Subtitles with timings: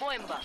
[0.00, 0.38] Mabwemba.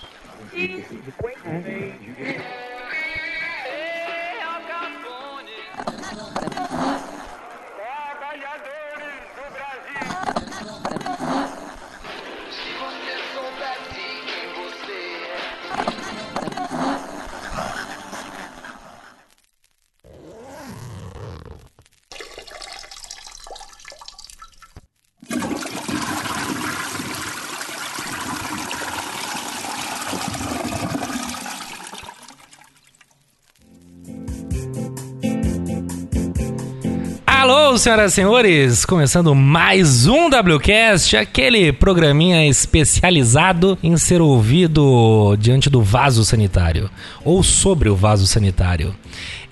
[37.84, 45.82] Senhoras e senhores, começando mais um WCast, aquele programinha especializado em ser ouvido diante do
[45.82, 46.90] vaso sanitário
[47.26, 48.96] ou sobre o vaso sanitário.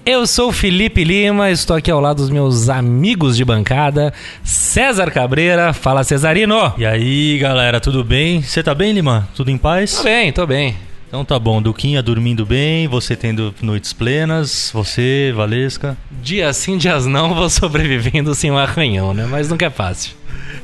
[0.05, 4.13] Eu sou o Felipe Lima, estou aqui ao lado dos meus amigos de bancada,
[4.45, 5.73] César Cabreira.
[5.73, 6.73] Fala, Cesarino!
[6.77, 8.41] E aí, galera, tudo bem?
[8.41, 9.27] Você tá bem, Lima?
[9.35, 9.95] Tudo em paz?
[9.95, 10.90] Tô bem, tô bem.
[11.11, 15.97] Então tá bom, Duquinha dormindo bem, você tendo noites plenas, você, Valesca.
[16.09, 19.27] Dias sim, dias não, vou sobrevivendo sem um arranhão, né?
[19.29, 20.13] Mas nunca é fácil.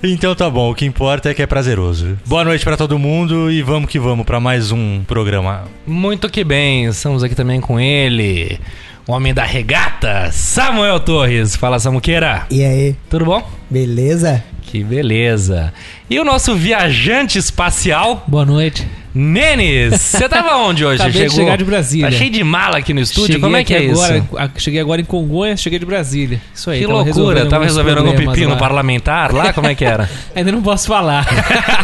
[0.02, 2.18] Então tá bom, o que importa é que é prazeroso.
[2.26, 5.66] Boa noite pra todo mundo e vamos que vamos pra mais um programa.
[5.86, 8.58] Muito que bem, estamos aqui também com ele,
[9.06, 11.58] o homem da regata, Samuel Torres.
[11.58, 12.48] Fala, Samuqueira.
[12.50, 13.46] E aí, Tudo bom?
[13.70, 14.42] beleza?
[14.62, 15.74] Que beleza.
[16.10, 18.88] E o nosso viajante espacial, Boa noite.
[19.18, 20.00] Nenes.
[20.00, 21.02] Você tava onde hoje?
[21.02, 22.12] Acabei de chegar de Brasília.
[22.12, 23.28] Tá cheio de mala aqui no estúdio?
[23.28, 24.04] Cheguei Como é que é aqui isso?
[24.04, 26.40] agora, a- cheguei agora em Congonhas, cheguei de Brasília.
[26.54, 26.82] Isso aí.
[26.82, 28.58] Que tava loucura, tava alguns resolvendo algum pepino lá.
[28.58, 29.52] parlamentar lá?
[29.54, 30.08] Como é que era?
[30.36, 31.26] Ainda não posso falar.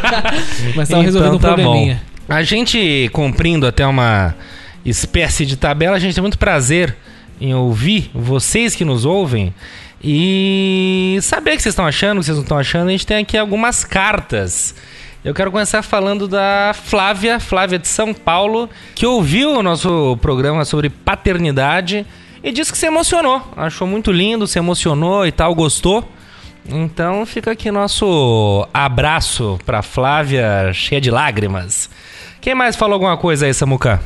[0.75, 2.01] Mas tava resolvendo um tá probleminha.
[2.27, 2.33] Bom.
[2.35, 4.35] A gente cumprindo até uma
[4.85, 6.95] espécie de tabela, a gente tem muito prazer
[7.41, 9.53] em ouvir vocês que nos ouvem
[10.03, 12.89] e saber o que vocês estão achando, o que vocês não estão achando.
[12.89, 14.75] A gente tem aqui algumas cartas.
[15.23, 20.65] Eu quero começar falando da Flávia, Flávia de São Paulo, que ouviu o nosso programa
[20.65, 22.05] sobre paternidade
[22.43, 23.41] e disse que se emocionou.
[23.55, 26.05] Achou muito lindo, se emocionou e tal, gostou.
[26.67, 31.89] Então fica aqui nosso abraço pra Flávia, cheia de lágrimas.
[32.41, 34.01] Quem mais falou alguma coisa aí, Samuca?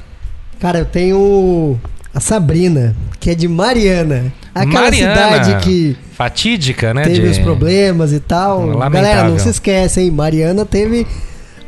[0.60, 1.80] Cara, eu tenho
[2.18, 4.34] a Sabrina, que é de Mariana.
[4.56, 7.04] Aquela Mariana, cidade que Fatídica, né?
[7.04, 8.66] teve de- os problemas e tal.
[8.66, 8.92] Lamentável.
[8.92, 10.10] Galera, não se esquece, hein?
[10.10, 11.06] Mariana teve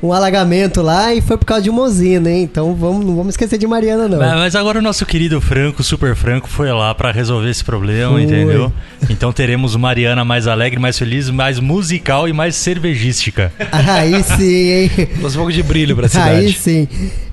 [0.01, 2.43] um alagamento lá e foi por causa de uma usina, hein?
[2.43, 4.17] Então vamos, não vamos esquecer de Mariana, não.
[4.19, 8.13] Mas mas agora o nosso querido Franco, Super Franco, foi lá pra resolver esse problema,
[8.13, 8.23] Foi.
[8.23, 8.71] entendeu?
[9.09, 13.51] Então teremos Mariana mais alegre, mais feliz, mais musical e mais cervejística.
[13.71, 14.91] Aí sim, hein?
[15.19, 16.53] Trouxe um pouco de brilho pra Aí cidade.
[16.53, 16.87] sim.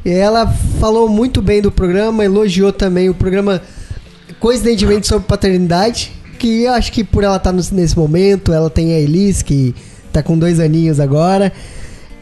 [0.04, 0.47] E ela
[0.81, 3.62] falou muito bem do programa, elogiou também o programa,
[4.41, 6.12] coincidentemente, sobre paternidade.
[6.38, 9.75] Que eu acho que por ela estar nesse momento, ela tem a Elis, que
[10.12, 11.53] tá com dois aninhos agora.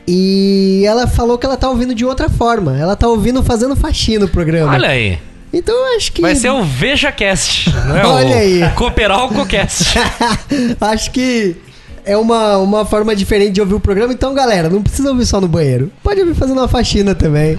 [0.06, 2.78] E ela falou que ela tá ouvindo de outra forma.
[2.78, 4.72] Ela tá ouvindo fazendo faxina o programa.
[4.72, 5.18] Olha aí.
[5.52, 6.20] Então eu acho que.
[6.20, 8.04] Vai ser o VejaCast, não é?
[8.06, 8.70] Olha o aí.
[8.74, 9.94] Cooperalcocast.
[10.80, 11.56] acho que
[12.04, 14.12] é uma, uma forma diferente de ouvir o programa.
[14.12, 15.90] Então, galera, não precisa ouvir só no banheiro.
[16.02, 17.58] Pode ouvir fazendo uma faxina também.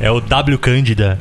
[0.00, 1.18] É o W Cândida.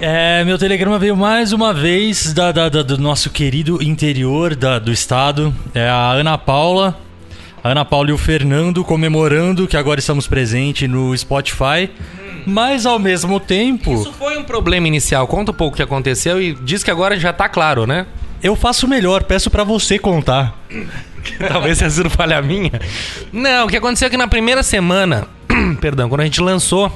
[0.00, 4.78] É, meu telegrama veio mais uma vez da, da- da- do nosso querido interior da-
[4.78, 5.54] do estado.
[5.74, 6.96] É a Ana Paula.
[7.62, 11.90] A Ana Paula e o Fernando comemorando que agora estamos presentes no Spotify.
[12.44, 15.26] Mas ao mesmo tempo, Isso foi um problema inicial.
[15.28, 18.06] Conta um pouco o que aconteceu e diz que agora já tá claro, né?
[18.42, 20.58] eu faço melhor, peço pra você contar.
[21.48, 22.72] Talvez tenha sido falha minha.
[23.32, 25.28] Não, o que aconteceu é que na primeira semana,
[25.80, 26.90] perdão, quando a gente lançou,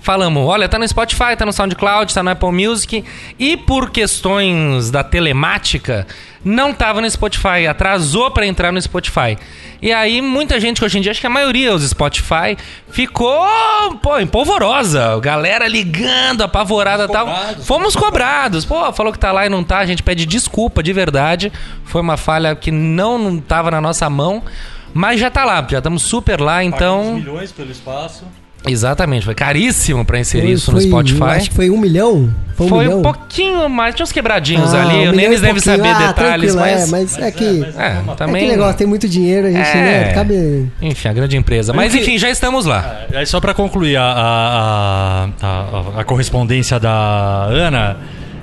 [0.00, 3.04] falamos, olha, tá no Spotify, tá no SoundCloud, tá no Apple Music,
[3.38, 6.06] e por questões da telemática,
[6.44, 9.36] não tava no Spotify, atrasou pra entrar no Spotify.
[9.82, 12.56] E aí muita gente, que hoje em dia, acho que a maioria dos Spotify,
[12.88, 13.46] ficou,
[14.02, 17.28] pô, empolvorosa, galera ligando, apavorada tal.
[17.62, 18.64] Fomos cobrados.
[18.64, 21.52] Pô, falou que tá lá e não tá, a gente pede desculpa de verdade.
[21.84, 24.42] Foi uma falha que não, tava na nossa mão.
[24.92, 27.14] Mas já tá lá, já estamos super lá, então.
[27.14, 28.24] milhões pelo espaço.
[28.68, 31.22] Exatamente, foi caríssimo pra inserir Foi- isso no foi- Spotify.
[31.22, 32.28] Acho que foi um milhão.
[32.54, 32.98] Foi um Foi milhão.
[32.98, 36.52] um pouquinho mais, tinha uns quebradinhos Ah, ali, um o Nenes deve saber Ah, detalhes,
[36.54, 36.82] tranquilo, mas...
[36.82, 37.64] É, mas é que.
[37.78, 38.36] É, É também...
[38.42, 39.74] aquele negócio, tem muito dinheiro, a gente, É.
[39.74, 40.12] né?
[40.12, 40.70] Cabe.
[40.82, 41.72] Enfim, a grande empresa.
[41.72, 43.06] Mas enfim, já estamos lá.
[43.14, 45.46] Aí só pra concluir a, a, a,
[45.96, 47.96] a- a correspondência da Ana,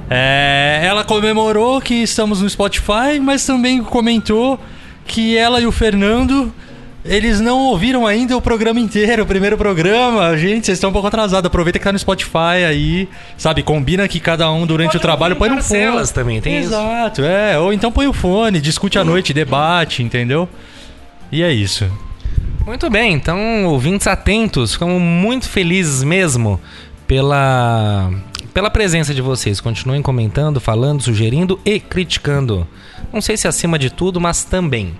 [0.09, 4.59] é, ela comemorou que estamos no Spotify, mas também comentou
[5.05, 6.51] que ela e o Fernando.
[7.07, 10.37] Eles não ouviram ainda o programa inteiro, o primeiro programa.
[10.37, 11.47] Gente, vocês estão um pouco atrasados.
[11.47, 13.07] Aproveita que tá no Spotify aí,
[13.37, 13.63] sabe?
[13.63, 16.07] Combina que cada um durante Pode o trabalho põe no fone.
[16.13, 16.67] também, tem isso.
[16.73, 17.57] Exato, é.
[17.57, 20.49] Ou então põe o fone, discute à noite, debate, entendeu?
[21.31, 21.89] E é isso.
[22.65, 26.59] Muito bem, então, ouvintes atentos, ficamos muito felizes mesmo
[27.07, 28.11] pela,
[28.53, 29.61] pela presença de vocês.
[29.61, 32.67] Continuem comentando, falando, sugerindo e criticando.
[33.13, 34.93] Não sei se acima de tudo, mas também.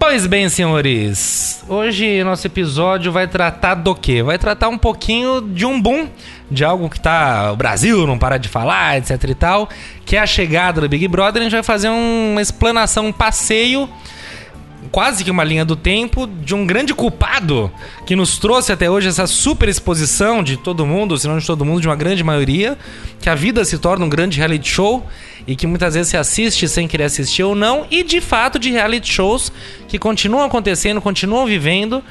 [0.00, 4.22] Pois bem, senhores, hoje nosso episódio vai tratar do quê?
[4.22, 6.08] Vai tratar um pouquinho de um boom,
[6.50, 9.68] de algo que tá o Brasil não para de falar, etc e tal,
[10.06, 11.40] que é a chegada do Big Brother.
[11.42, 13.88] A gente vai fazer um- uma explanação, um passeio
[14.90, 17.70] quase que uma linha do tempo de um grande culpado
[18.06, 21.64] que nos trouxe até hoje essa super exposição de todo mundo, se não de todo
[21.64, 22.78] mundo, de uma grande maioria,
[23.20, 25.06] que a vida se torna um grande reality show
[25.46, 28.70] e que muitas vezes se assiste sem querer assistir ou não, e de fato de
[28.70, 29.52] reality shows
[29.88, 32.02] que continuam acontecendo, continuam vivendo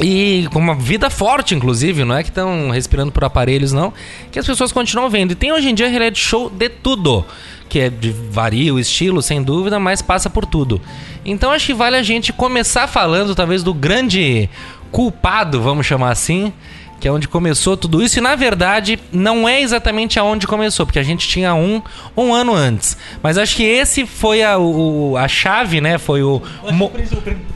[0.00, 3.92] e com uma vida forte, inclusive, não é que estão respirando por aparelhos, não.
[4.30, 5.32] Que as pessoas continuam vendo.
[5.32, 7.24] E tem hoje em dia reality show de tudo.
[7.68, 10.80] Que é de varia o estilo, sem dúvida, mas passa por tudo.
[11.24, 14.48] Então acho que vale a gente começar falando, talvez, do grande
[14.90, 16.52] culpado, vamos chamar assim.
[17.00, 18.18] Que é onde começou tudo isso.
[18.18, 21.82] E na verdade, não é exatamente aonde começou, porque a gente tinha um
[22.16, 22.96] um ano antes.
[23.22, 25.98] Mas acho que esse foi a, o- a chave, né?
[25.98, 26.40] Foi o,
[26.72, 26.92] mo-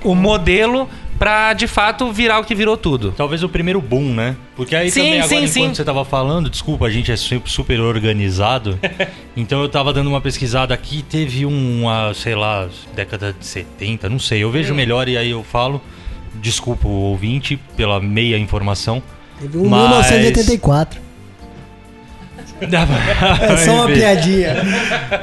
[0.02, 0.88] o modelo
[1.18, 3.12] pra de fato virar o que virou tudo.
[3.16, 4.36] Talvez o primeiro boom, né?
[4.54, 5.74] Porque aí Sim, também agora, sim, enquanto sim.
[5.74, 8.78] você tava falando, desculpa, a gente é su- super organizado.
[9.36, 14.08] então eu tava dando uma pesquisada aqui, teve um, uma, sei lá, década de 70,
[14.08, 14.42] não sei.
[14.42, 14.76] Eu vejo Hum.
[14.76, 15.80] melhor e aí eu falo.
[16.34, 19.02] Desculpa o ouvinte pela meia informação.
[19.40, 21.00] Teve um Mas- 1984.
[22.60, 24.56] É só uma piadinha.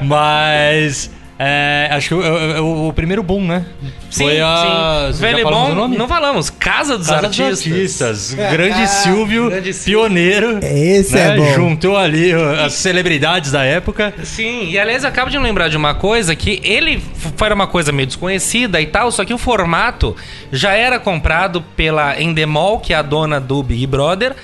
[0.02, 1.10] Mas.
[1.38, 3.64] É, acho que o, o- o primeiro boom, né?
[4.10, 5.08] Foi a.
[5.12, 5.96] Já Velho bom, nome?
[5.98, 6.48] não falamos.
[6.48, 7.72] Casa dos Casa dos Artistas.
[7.72, 8.34] Artistas.
[8.52, 10.00] Grande Silvio, Grande Silvio.
[10.02, 10.58] pioneiro.
[10.62, 11.34] Esse né?
[11.34, 11.54] é bom.
[11.54, 14.14] Juntou ali as celebridades da época.
[14.22, 17.02] Sim, e aliás, eu acabo de lembrar de uma coisa que ele
[17.36, 20.14] foi uma coisa meio desconhecida e tal, só que o formato
[20.52, 24.34] já era comprado pela Endemol, que é a dona do Big Brother,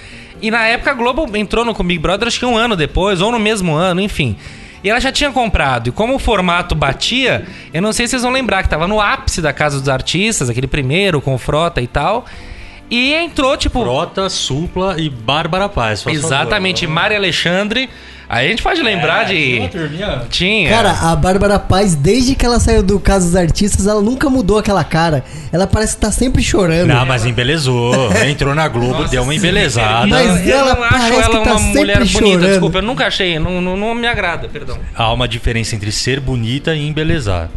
[0.43, 2.75] e na época a Globo entrou no com o Big Brother acho que um ano
[2.75, 4.36] depois, ou no mesmo ano, enfim.
[4.82, 8.23] E ela já tinha comprado, e como o formato batia, eu não sei se vocês
[8.23, 11.87] vão lembrar que tava no ápice da Casa dos Artistas, aquele primeiro, com Frota e
[11.87, 12.25] tal.
[12.90, 13.81] E entrou, tipo.
[13.82, 16.04] Prota, Supla e Bárbara Paz.
[16.06, 16.94] Exatamente, favor.
[16.94, 17.88] Mari Alexandre.
[18.32, 19.76] Aí a gente pode lembrar É, tinha de.
[19.76, 20.22] turminha.
[20.31, 20.70] Tinha.
[20.70, 24.56] Cara, a Bárbara Paz, desde que ela saiu do Caso dos Artistas, ela nunca mudou
[24.56, 25.25] aquela cara.
[25.52, 26.87] Ela parece que tá sempre chorando.
[26.87, 27.92] Não, mas embelezou.
[28.25, 30.06] Entrou na Globo, deu uma embelezada.
[30.06, 32.46] Mas eu ela não acho ela tá uma mulher bonita, chorando.
[32.46, 34.78] desculpa, eu nunca achei, não, não, não me agrada, perdão.
[34.94, 37.48] Há uma diferença entre ser bonita e embelezar.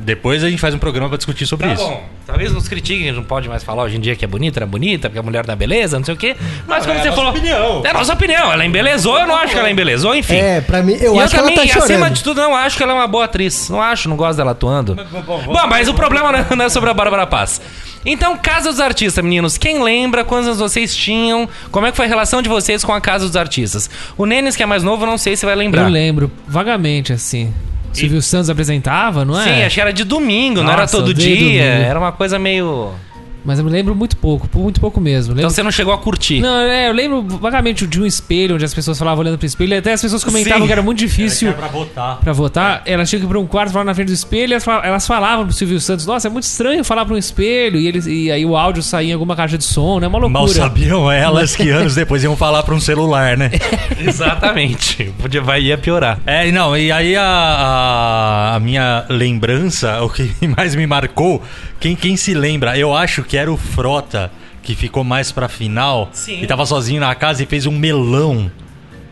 [0.00, 1.82] Depois a gente faz um programa pra discutir sobre Tá isso.
[1.84, 4.28] bom, talvez nos critiquem, a gente não pode mais falar hoje em dia que é
[4.28, 6.36] bonita, era bonita, porque a mulher da beleza, não sei o quê.
[6.66, 7.30] Mas como é a você nossa falou.
[7.30, 7.82] opinião.
[7.84, 10.34] É a nossa opinião, ela embelezou, eu não acho que ela embelezou, enfim.
[10.36, 12.56] É, pra mim, eu e acho eu que também, ela tá acima de tudo, não
[12.56, 13.68] acho que ela é uma boa atriz.
[13.70, 14.94] Não acho, não gosto dela atuando.
[14.96, 17.60] Bom, mas o problema não é- não é sobre a Bárbara Paz.
[18.04, 19.56] Então, Casa dos Artistas, meninos.
[19.56, 21.48] Quem lembra quantos anos vocês tinham?
[21.70, 23.88] Como é que foi a relação de vocês com a Casa dos Artistas?
[24.18, 25.82] O Nenes, que é mais novo, não sei se vai lembrar.
[25.84, 27.54] Eu lembro, vagamente, assim.
[27.92, 29.44] Silvio Santos apresentava, não é?
[29.44, 31.36] Sim, acho que era de domingo, não era Nossa, todo dia.
[31.36, 31.58] domingo.
[31.62, 32.90] Era uma coisa meio.
[33.44, 35.32] Mas eu me lembro muito pouco, muito pouco mesmo.
[35.32, 35.50] Então Lembro...
[35.54, 36.40] você não chegou a curtir.
[36.40, 39.74] Não, é, eu lembro vagamente de um espelho onde as pessoas falavam olhando pro espelho,
[39.74, 40.66] e até as pessoas comentavam Sim.
[40.66, 42.16] que era muito difícil pra votar.
[42.20, 42.82] pra votar.
[42.86, 44.84] Elas tinham que ir pra um quarto, falar na frente do espelho, e elas fal-
[44.84, 48.06] elas falavam pro Silvio Santos, nossa, é muito estranho falar pra um espelho, e, eles,
[48.06, 50.06] e aí o áudio saía em alguma caixa de som, né?
[50.06, 50.40] Uma loucura.
[50.40, 53.50] Mal sabiam elas que anos depois iam falar pra um celular, né?
[53.98, 55.12] Exatamente.
[55.20, 56.18] Podia, vai, ia piorar.
[56.26, 61.42] É, não, e aí a, a, a minha lembrança, o que mais me marcou,
[61.82, 64.30] quem, quem se lembra, eu acho que era o Frota
[64.62, 66.40] que ficou mais pra final Sim.
[66.40, 68.48] e tava sozinho na casa e fez um melão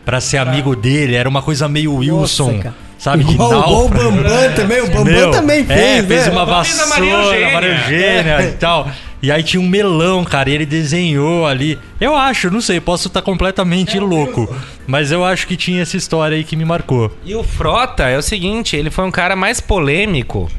[0.05, 1.15] pra ser amigo dele.
[1.15, 2.73] Era uma coisa meio Wilson, cara.
[2.97, 3.25] sabe?
[3.25, 3.89] de Igual, o.
[3.89, 4.23] Bambam
[4.55, 6.31] também, o Bambam Meu, também fez, É, fez né?
[6.31, 7.53] uma fez a Maria vassoura, Eugênia.
[7.53, 8.89] Maria Eugênia e tal.
[9.21, 11.77] E aí tinha um melão, cara, e ele desenhou ali.
[11.99, 14.55] Eu acho, não sei, posso estar completamente louco.
[14.87, 17.15] Mas eu acho que tinha essa história aí que me marcou.
[17.25, 20.49] E o Frota é o seguinte, ele foi um cara mais polêmico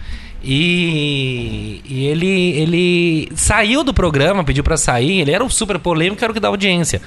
[0.44, 5.20] E, e ele, ele saiu do programa, pediu pra sair.
[5.20, 7.00] Ele era um super polêmico, era o que dá audiência.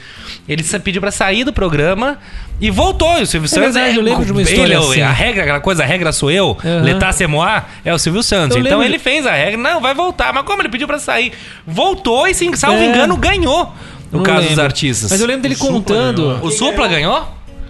[0.48, 2.18] Ele pediu pra sair do programa
[2.62, 3.18] e voltou.
[3.20, 5.02] E o Silvio Santos verdade, eu lembro de uma história é o- assim.
[5.02, 6.82] A regra, aquela coisa, a regra sou eu, Aham.
[6.84, 8.56] letar c'est moi, é o Silvio Santos.
[8.56, 10.34] Eu então lembro ele de- fez a regra, não, vai voltar.
[10.34, 11.32] Mas como ele pediu pra sair?
[11.68, 12.86] Voltou e, sim, salvo É.
[12.86, 13.74] engano, ganhou.
[14.12, 14.64] No Não caso dos lembro.
[14.66, 15.12] artistas.
[15.12, 16.40] Mas eu lembro dele contando.
[16.42, 17.28] O Supla ganhou?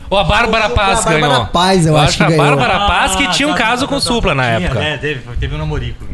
[0.09, 1.45] Ou a Bárbara A Paz Bárbara ganhou?
[1.47, 2.45] Paz, eu acho que a ganhou.
[2.45, 4.67] Bárbara Paz que tinha um tá, caso tá, com o tá, Supla tá, na tinha,
[4.67, 4.83] época.
[4.83, 6.05] É, teve, teve um namorico.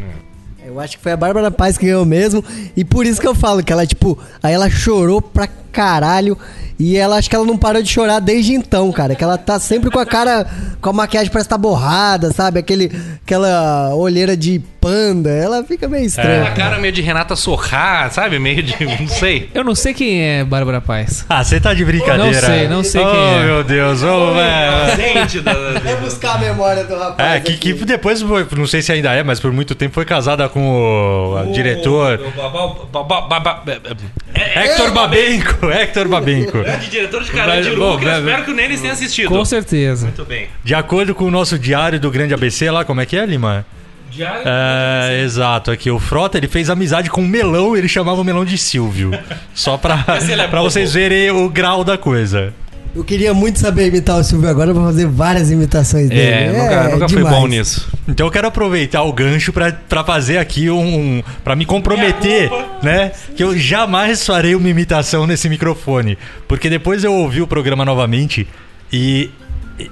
[0.64, 2.42] Eu acho que foi a Bárbara Paz que ganhou mesmo.
[2.76, 6.38] E por isso que eu falo que ela, tipo, aí ela chorou pra caralho.
[6.78, 9.14] E ela acho que ela não parou de chorar desde então, cara.
[9.14, 10.46] Que ela tá sempre com a cara,
[10.80, 12.58] com a maquiagem parece estar borrada, sabe?
[12.58, 12.90] Aquele,
[13.24, 15.30] aquela olheira de panda.
[15.30, 16.42] Ela fica meio estranha.
[16.42, 18.40] Aquela cara meio de Renata Sorrá, sabe?
[18.40, 18.74] Meio de.
[18.84, 19.48] não sei.
[19.54, 21.24] Eu não sei quem é Bárbara Paz.
[21.28, 22.32] Ah, você tá de brincadeira.
[22.32, 23.44] Não sei, não sei oh, quem é.
[23.44, 25.88] meu Deus, ô, velho.
[25.88, 27.36] É buscar a memória do rapaz.
[27.36, 27.74] É, que, aqui.
[27.74, 30.60] que depois, foi- não sei se ainda é, mas por muito tempo foi casada com
[30.60, 32.18] o, o diretor
[34.34, 35.61] Hector Babenco.
[35.70, 36.62] Hector Babenco.
[36.62, 38.18] Grande diretor de Mas, de bom, Lucas.
[38.18, 39.28] Espero que o Nenis tenha assistido.
[39.28, 40.06] Com certeza.
[40.06, 40.48] Muito bem.
[40.64, 43.64] De acordo com o nosso diário do Grande ABC lá, como é que é, Lima?
[44.10, 44.42] Diário.
[44.44, 48.44] É, exato, aqui o Frota ele fez amizade com o melão, ele chamava o melão
[48.44, 49.10] de Silvio.
[49.54, 52.52] Só pra, é pra vocês verem o grau da coisa.
[52.94, 56.20] Eu queria muito saber imitar o Silvio agora, eu vou fazer várias imitações dele.
[56.20, 57.88] É, nunca, nunca fui bom nisso.
[58.06, 61.22] Então eu quero aproveitar o gancho pra, pra fazer aqui um.
[61.42, 62.50] pra me comprometer,
[62.82, 63.12] né?
[63.34, 66.18] Que eu jamais farei uma imitação nesse microfone.
[66.46, 68.46] Porque depois eu ouvi o programa novamente
[68.92, 69.30] e.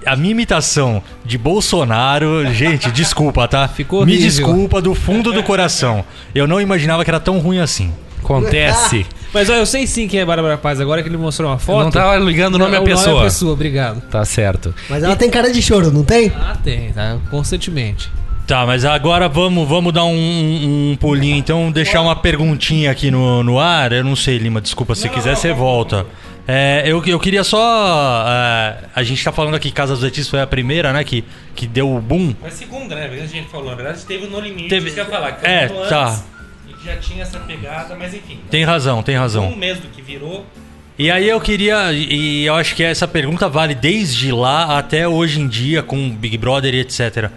[0.04, 3.66] A minha imitação de Bolsonaro, gente, desculpa, tá?
[3.66, 4.28] Ficou Me horrível.
[4.30, 6.04] desculpa do fundo do coração.
[6.34, 7.90] Eu não imaginava que era tão ruim assim.
[8.22, 9.06] Acontece.
[9.32, 11.60] Mas ó, eu sei sim quem é Bárbara Paz, agora que ele mostrou uma Eu
[11.60, 11.84] foto.
[11.84, 13.06] não tava ligando o nome à Não, pessoa.
[13.08, 14.00] Nome à pessoa, obrigado.
[14.10, 14.74] Tá certo.
[14.88, 16.32] Mas ela tem cara de choro, não tem?
[16.34, 17.16] Ah, tem, tá?
[17.30, 18.10] Constantemente.
[18.46, 23.44] Tá, mas agora vamos, vamos dar um, um pulinho, então deixar uma perguntinha aqui no,
[23.44, 23.92] no ar.
[23.92, 26.04] Eu não sei, Lima, desculpa, se quiser você volta.
[26.48, 28.24] É, eu, eu queria só.
[28.26, 31.04] é, a gente tá falando aqui, Casa dos Artistas foi a primeira, né?
[31.04, 31.24] Que,
[31.54, 32.34] que deu o boom.
[32.42, 33.06] Mas segunda, né?
[33.06, 33.70] A gente falou.
[33.70, 34.68] Na verdade, teve o No Limite.
[34.68, 35.32] Teve- que eu ia falar.
[35.32, 36.06] Que É, foi um tá.
[36.08, 36.39] antes E que
[36.84, 38.40] já tinha essa pegada, mas enfim.
[38.50, 39.48] Tem razão, tem razão.
[39.48, 40.46] Um mês do que virou.
[40.98, 45.40] E aí eu queria, e eu acho que essa pergunta vale desde lá até hoje
[45.40, 47.30] em dia com Big Brother e etc.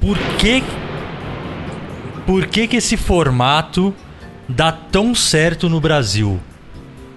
[0.00, 0.62] Por que
[2.26, 3.94] por que que esse formato
[4.48, 6.40] dá tão certo no Brasil?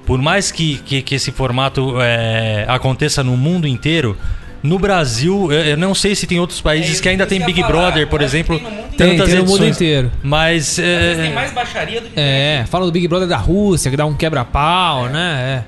[0.05, 4.17] Por mais que, que, que esse formato é, aconteça no mundo inteiro,
[4.65, 7.71] no Brasil, eu, não sei se tem outros países É, que ainda tem Big falar.
[7.71, 9.75] Brother, por exemplo, tem no mundo Tem, tantas tem no mundo edições.
[9.75, 10.11] inteiro.
[10.23, 12.19] Mas é, tem mais baixaria do que.
[12.19, 15.63] É, fala do Big Brother da Rússia, que dá um quebra-pau, né?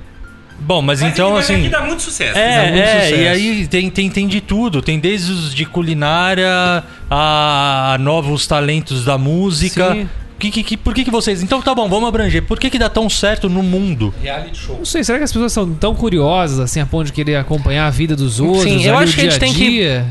[0.60, 2.34] bom, mas, Mas então assim, aqui dá muito sucesso.
[2.34, 3.16] Dá É, muito é, sucesso.
[3.22, 4.82] e aí tem, tem, tem de tudo.
[4.82, 9.94] Tem desde os de culinária a, a novos talentos da música.
[9.94, 10.10] Sim.
[10.40, 11.42] Que, que, que- por que, que vocês.
[11.42, 12.44] Então tá bom, vamos abranger.
[12.44, 14.14] Por que, que dá tão certo no mundo?
[14.22, 14.78] Reality show.
[14.78, 17.88] Não sei, será que as pessoas são tão curiosas assim a ponto de querer acompanhar
[17.88, 18.64] a vida dos outros?
[18.64, 20.02] Sim, eu acho que a gente tem que-?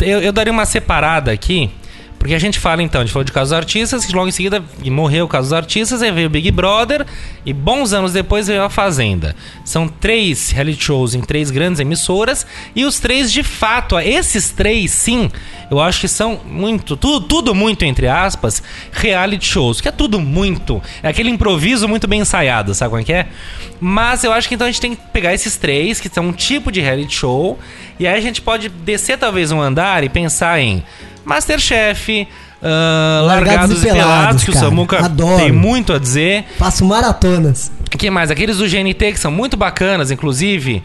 [0.00, 1.70] Eu, eu daria uma separada aqui,
[2.26, 4.60] porque a gente fala então, a gente falou de casos artistas, que logo em seguida
[4.86, 7.06] morreu o caso dos artistas, aí veio o Big Brother,
[7.44, 9.36] e bons anos depois veio a Fazenda.
[9.64, 14.90] São três reality shows em três grandes emissoras, e os três de fato, esses três
[14.90, 15.30] sim,
[15.70, 20.18] eu acho que são muito, tudo, tudo muito entre aspas, reality shows, que é tudo
[20.18, 23.28] muito, é aquele improviso muito bem ensaiado, sabe como é que é?
[23.80, 26.32] Mas eu acho que então a gente tem que pegar esses três, que são um
[26.32, 27.56] tipo de reality show,
[28.00, 30.82] e aí a gente pode descer talvez um andar e pensar em
[31.26, 32.26] Masterchef,
[32.62, 34.66] ah, Largados Largados, e Pelados, Pelados, que o cara.
[34.66, 35.36] Samuca Adoro.
[35.36, 36.44] tem muito a dizer.
[36.56, 37.70] Faço maratonas.
[37.84, 38.30] O que mais?
[38.30, 40.82] Aqueles do GNT que são muito bacanas, inclusive.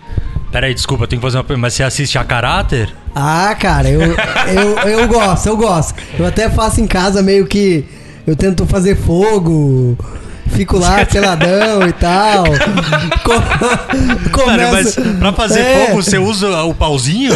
[0.52, 1.68] Peraí, desculpa, eu tenho que fazer uma pergunta.
[1.68, 2.94] Mas você assiste a caráter?
[3.16, 5.94] Ah, cara, eu, eu, eu gosto, eu gosto.
[6.18, 7.86] Eu até faço em casa meio que.
[8.26, 9.98] Eu tento fazer fogo.
[10.52, 12.44] Fico lá peladão e tal.
[14.32, 15.16] Co Mano, mas começo...
[15.20, 15.86] pra fazer É.
[15.88, 17.34] fogo você usa o pauzinho?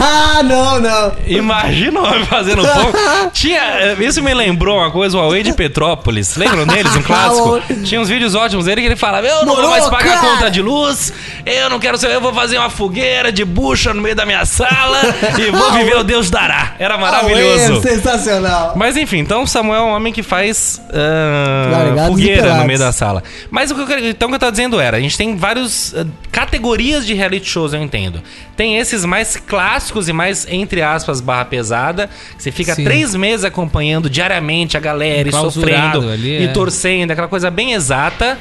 [0.00, 1.12] Ah, não, não.
[1.26, 2.92] Imagina o homem fazendo fogo.
[3.32, 6.36] Tinha, isso me lembrou uma coisa, o Huawei de Petrópolis.
[6.36, 7.60] Lembram deles, um clássico?
[7.84, 10.20] Tinha uns vídeos ótimos dele que ele falava: Eu não vou mais Morou, pagar a
[10.20, 10.32] cara.
[10.34, 11.12] conta de luz,
[11.44, 14.44] eu não quero ser, eu vou fazer uma fogueira de bucha no meio da minha
[14.44, 14.98] sala
[15.38, 16.72] e vou viver o Deus dará.
[16.78, 17.78] Era maravilhoso.
[17.78, 18.72] É sensacional.
[18.76, 22.55] Mas enfim, então o Samuel é um homem que faz e fogueira.
[22.60, 23.22] No meio da sala.
[23.50, 25.36] Mas o que eu, quero- então o que eu tô dizendo era, a gente tem
[25.36, 25.94] várias
[26.32, 28.22] categorias de reality shows, eu entendo.
[28.56, 32.08] Tem esses mais clássicos e mais, entre aspas, barra pesada,
[32.38, 32.84] você fica Sim.
[32.84, 36.48] três meses acompanhando diariamente a galera e sofrendo ali, e é.
[36.48, 38.38] torcendo, aquela coisa bem exata.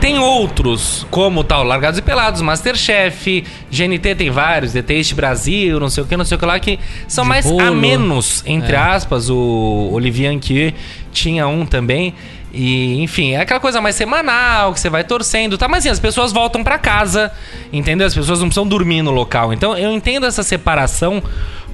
[0.00, 5.88] tem outros, como tal Largados e Pelados, Masterchef, GNT tem vários, The Taste Brasil, não
[5.88, 6.78] sei o que, não sei o que lá, que
[7.08, 7.60] são De mais bolo.
[7.66, 8.78] amenos, entre É.
[8.78, 9.28] aspas.
[9.30, 10.74] O Olivier Anquier
[11.12, 12.14] tinha um também.
[12.56, 15.68] E, enfim, é aquela coisa mais semanal, que você vai torcendo, tá?
[15.68, 17.30] Mas assim, as pessoas voltam pra casa,
[17.70, 18.06] entendeu?
[18.06, 19.52] As pessoas não precisam dormir no local.
[19.52, 21.22] Então, eu entendo essa separação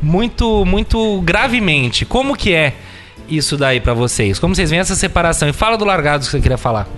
[0.02, 2.04] muito, muito gravemente.
[2.04, 2.74] Como que é
[3.28, 4.40] isso daí pra vocês?
[4.40, 5.48] Como vocês veem essa separação?
[5.48, 6.88] E fala do Largados que você queria falar.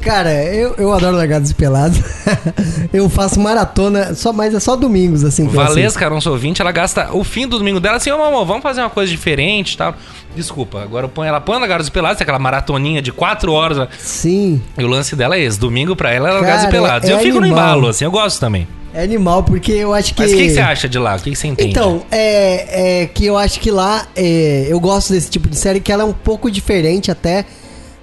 [0.00, 2.00] Cara, eu, eu adoro Largados e Pelados.
[2.92, 5.46] eu faço maratona, só, mas é só domingos, assim.
[5.46, 8.80] Valesca, nosso ouvinte, ela gasta o fim do domingo dela assim, ô mamô, vamos fazer
[8.80, 9.94] uma coisa diferente e tal.
[10.34, 13.88] Desculpa, agora põe ela põe Largados e Pelados, aquela maratoninha de 4 horas.
[13.98, 17.08] Sim, E o lance dela é esse, domingo pra ela é Largados e Pelados.
[17.08, 17.64] é eu fico no animal.
[17.64, 18.66] embalo, assim, eu gosto também.
[18.94, 20.22] é animal, porque eu acho que...
[20.22, 21.16] Mas o que, que você acha de lá?
[21.16, 21.70] O que, que você entende?
[21.70, 25.80] Então, é, é que eu acho que lá é, eu gosto desse tipo de série
[25.80, 27.44] que ela é um pouco diferente até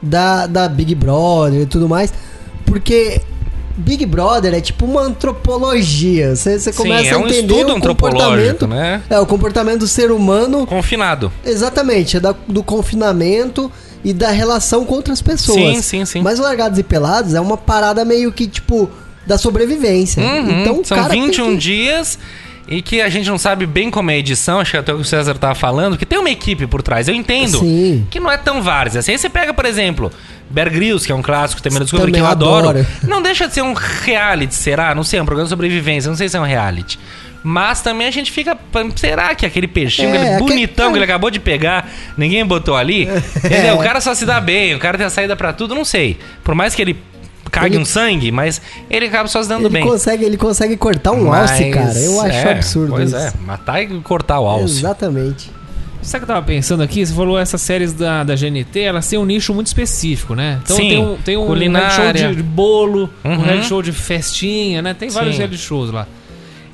[0.02, 2.14] da, da Big Brother e tudo mais,
[2.66, 3.22] porque
[3.78, 6.36] Big Brother é tipo uma antropologia.
[6.36, 9.02] Você, você Sim, começa é a um entender estudo o antropológico, comportamento, né?
[9.10, 11.32] É o comportamento do ser humano, Confinado.
[11.46, 13.72] exatamente, é da- do confinamento
[14.04, 15.58] e da relação com outras pessoas.
[15.76, 16.22] Sim, sim, sim.
[16.22, 18.90] Mas Largados e Pelados é uma parada meio que tipo
[19.26, 20.24] da sobrevivência.
[20.24, 22.18] Uhum, Então, São cara tem 21 que- dias
[22.68, 24.98] e que a gente não sabe bem como é a edição, acho que até o
[24.98, 27.08] que o César tava falando, que tem uma equipe por trás.
[27.08, 28.06] Eu entendo Sim.
[28.10, 29.00] que não é tão várzea.
[29.00, 30.12] Assim, aí você pega, por exemplo,
[30.50, 32.70] Bear Grylls, que é um clássico também do Discovery, que eu adoro.
[32.70, 32.86] adoro.
[33.04, 34.94] Não deixa de ser um reality, será?
[34.94, 37.00] Não sei, é um programa de sobrevivência, não sei se é um reality.
[37.44, 38.58] Mas também a gente fica.
[38.96, 42.76] Será que aquele peixinho, É, aquele aquele- bonitão que ele acabou de pegar, ninguém botou
[42.76, 43.04] ali?
[43.38, 43.76] Entendeu?
[43.76, 46.18] O cara só se dá bem, o cara tem a saída pra tudo, não sei.
[46.44, 46.98] Por mais que ele
[47.50, 49.84] cague Ele- um sangue, mas ele acaba só se dando Ele bem.
[49.86, 52.00] consegue, ele consegue cortar um alce, Mas, cara.
[52.00, 53.18] Eu acho é, absurdo Pois isso.
[53.18, 54.80] é, matar e cortar o alce.
[54.80, 55.52] Exatamente.
[56.02, 57.06] Sabe o que eu tava pensando aqui?
[57.06, 60.60] Você falou essas séries da, da GNT, elas têm um nicho muito específico, né?
[60.64, 62.16] Então Sim, tem um, tem um culinária.
[62.28, 63.34] show de bolo, Uhum.
[63.34, 64.94] um reality show de festinha, né?
[64.94, 65.40] Tem vários Sim.
[65.40, 66.08] reality shows lá.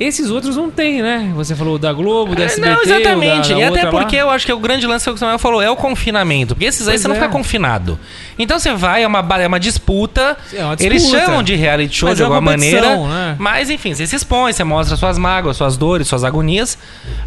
[0.06, 1.32] Esses outros não tem, né?
[1.36, 3.50] Você falou da Globo, da É, SBT, não, exatamente.
[3.50, 4.02] da, da e até outra lá.
[4.02, 6.56] porque eu acho que o grande lance que o Samuel falou é o confinamento.
[6.56, 7.20] Porque esses aí Pois você não é.
[7.20, 8.00] fica confinado.
[8.38, 10.38] Então você vai, é uma, é uma disputa.
[10.54, 11.26] É uma Eles disputa.
[11.26, 12.98] chamam de reality show Mas de é uma alguma maneira.
[12.98, 13.36] né?
[13.40, 16.78] Mas enfim, você se expõe, você mostra suas mágoas, suas dores, suas agonias.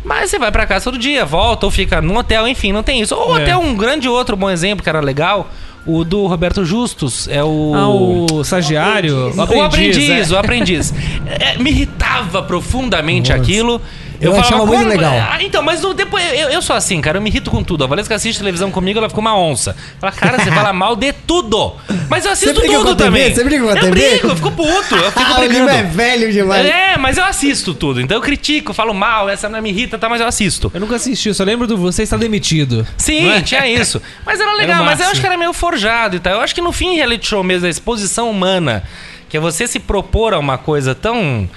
[0.04, 3.00] Mas você vai pra casa todo dia, volta ou fica num hotel, enfim, não tem
[3.00, 3.14] isso.
[3.14, 3.42] Ou É.
[3.42, 5.48] até um grande outro bom exemplo que era legal.
[5.86, 7.28] O do Roberto Justus.
[7.28, 7.72] É o.
[7.74, 10.34] Ah, o estagiário, o aprendiz, o aprendiz, é.
[10.34, 10.94] o aprendiz.
[11.38, 13.80] É, me irritava profundamente aquilo.
[14.20, 17.18] Eu achava muito "Como- legal." Ah, então, mas no- depois eu, eu sou assim, cara,
[17.18, 17.84] eu me irrito com tudo.
[17.84, 19.76] A Valesca assiste televisão comigo, ela fica uma onça.
[20.00, 21.74] Fala, cara, você fala mal de tudo.
[22.08, 23.34] Mas eu assisto tudo também.
[23.34, 23.90] Você briga com a eu TV?
[23.90, 25.88] brigo, eu fico puto, eu fico Ah, o Lima é brigando.
[25.96, 26.66] velho demais.
[26.66, 28.00] É, mas eu assisto tudo.
[28.00, 30.70] Então eu critico, falo mal, essa não me irrita, tá, mas eu assisto.
[30.72, 32.86] Eu nunca assisti, eu só lembro do Você Está Demitido.
[32.96, 33.40] Sim, é?
[33.42, 34.00] tinha isso.
[34.24, 36.34] Mas era legal, Era mas eu acho que era meio forjado e tal.
[36.34, 38.82] Eu acho que no fim, reality show mesmo, a exposição humana,
[39.28, 41.48] que é você se propor a uma coisa tão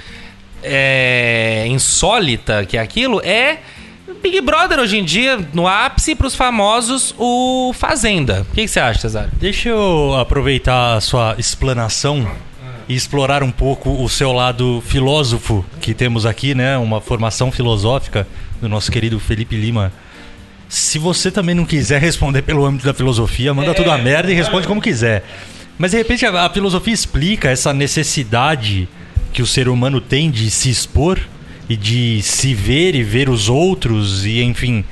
[0.63, 3.60] é, insólita que é aquilo, é
[4.22, 8.45] Big Brother hoje em dia, no ápice, pros famosos, o Fazenda.
[8.52, 9.30] O que, você acha, Cesar?
[9.34, 12.30] Deixa eu aproveitar a sua explanação
[12.88, 16.78] e explorar um pouco o seu lado filósofo que temos aqui, né?
[16.78, 18.28] Uma formação filosófica
[18.60, 19.93] do nosso querido Felipe Lima.
[20.67, 24.36] Se você também não quiser responder pelo âmbito da filosofia, manda tudo a merda e
[24.36, 25.24] responde como quiser.
[25.78, 28.89] Mas de repente a, a filosofia explica essa necessidade
[29.32, 31.20] que o ser humano tem de se expor
[31.68, 34.84] e de se ver e ver os outros e enfim.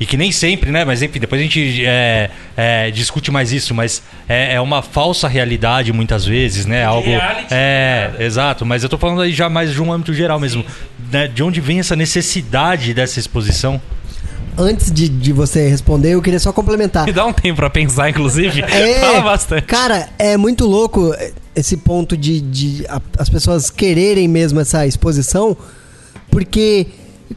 [0.00, 0.84] E que nem sempre, né?
[0.84, 5.26] Mas enfim, depois a gente é, é, discute mais isso, mas é, é uma falsa
[5.26, 6.84] realidade muitas vezes, né?
[6.84, 7.08] Algo.
[7.08, 10.64] reality, É, exato, mas eu tô falando aí já mais de um âmbito geral mesmo.
[11.10, 11.26] Né?
[11.26, 13.80] De onde vem essa necessidade dessa exposição?
[14.60, 17.06] Antes de, de você responder, eu queria só complementar.
[17.06, 18.60] Me dá um tempo pra pensar, inclusive.
[18.68, 19.62] É, Fala bastante.
[19.66, 21.14] Cara, é muito louco
[21.54, 25.56] esse ponto de, de a- as pessoas quererem mesmo essa exposição,
[26.30, 26.86] porque,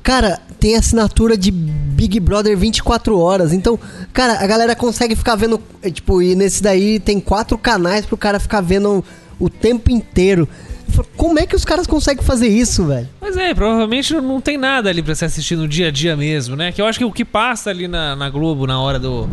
[0.04, 3.54] cara, tem assinatura de Big Brother 24 horas.
[3.54, 3.80] Então,
[4.14, 5.60] cara, a galera consegue ficar vendo.
[5.82, 9.04] é, Tipo, e nesse daí tem quatro canais pro cara ficar vendo
[9.40, 10.48] o tempo inteiro.
[11.18, 13.08] Como é que os caras conseguem fazer isso, velho?
[13.20, 16.56] Mas é, provavelmente não tem nada ali pra se assistir no dia a dia mesmo,
[16.56, 16.72] né?
[16.72, 19.30] Que eu acho que o que passa ali na, na Globo na hora do.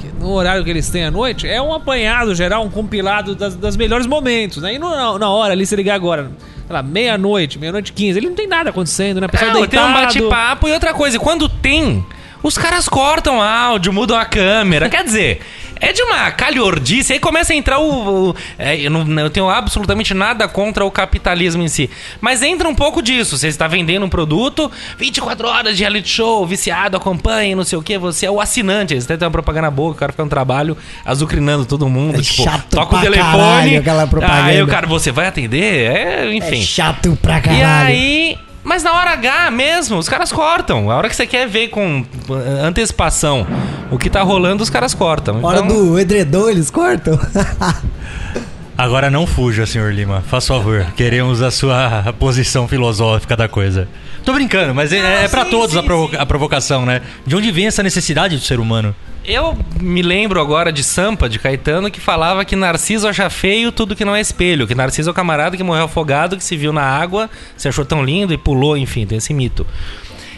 [0.00, 3.54] que- No horário que eles têm à noite, é um apanhado geral, um compilado das,
[3.54, 4.74] das melhores momentos, né?
[4.74, 6.30] E no- na, na hora ali, se ligar agora,
[6.66, 9.26] sei lá, meia-noite, meia-noite e quinze, ele não tem nada acontecendo, né?
[9.26, 10.04] O pessoal Não, tem um deitado.
[10.06, 11.18] bate-papo e outra coisa.
[11.18, 12.04] Quando tem,
[12.42, 14.88] os caras cortam áudio, mudam a câmera.
[14.90, 15.40] Quer dizer,
[15.80, 17.12] é de uma calhordice.
[17.12, 18.30] Aí começa a entrar o.
[18.30, 21.88] o- é, eu, não, eu tenho absolutamente nada contra o capitalismo em si.
[22.20, 23.36] Mas entra um pouco disso.
[23.38, 27.82] Você está vendendo um produto, 24 horas de reality show, viciado, acompanhe, não sei o
[27.82, 27.96] que.
[27.98, 28.94] Você é o assinante.
[29.00, 32.18] Você tem uma propaganda na boca, o cara fica no trabalho azucrinando todo mundo.
[32.18, 33.32] É tipo, chato toca o telefone.
[33.32, 34.44] caralho aquela propaganda.
[34.44, 35.90] Aí o cara, você vai atender?
[35.90, 36.60] É, enfim.
[36.60, 37.88] É chato pra E caralho.
[37.88, 38.38] aí.
[38.64, 40.90] Mas na hora H mesmo, os caras cortam.
[40.90, 43.46] A hora que você quer ver com uh, antecipação
[43.90, 45.42] o que tá rolando, os caras cortam.
[45.42, 47.18] Hora Então, do edredom, eles cortam.
[48.76, 50.22] Agora não fuja, senhor Lima.
[50.28, 50.86] Faz favor.
[50.96, 53.88] Queremos a sua posição filosófica da coisa.
[54.24, 57.00] Tô brincando, mas é, é pra sim, todos sim, a, provo- a provocação, né?
[57.26, 58.94] De onde vem essa necessidade do ser humano?
[59.28, 63.94] Eu me lembro agora de Sampa, de Caetano, que falava que Narciso acha feio tudo
[63.94, 64.66] que não é espelho.
[64.66, 67.84] Que Narciso é o camarada que morreu afogado, que se viu na água, se achou
[67.84, 69.66] tão lindo e pulou, enfim, tem esse mito.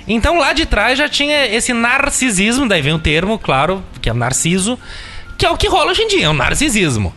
[0.09, 4.12] Então lá de trás já tinha esse narcisismo, daí vem o termo, claro, que é
[4.12, 4.76] narciso,
[5.38, 7.14] que é o que rola hoje em dia, é o narcisismo.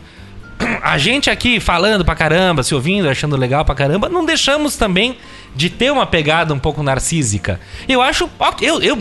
[0.80, 5.18] A gente aqui falando pra caramba, se ouvindo, achando legal pra caramba, não deixamos também
[5.54, 7.60] de ter uma pegada um pouco narcísica.
[7.88, 8.28] Eu acho.
[8.60, 8.96] Eu, eu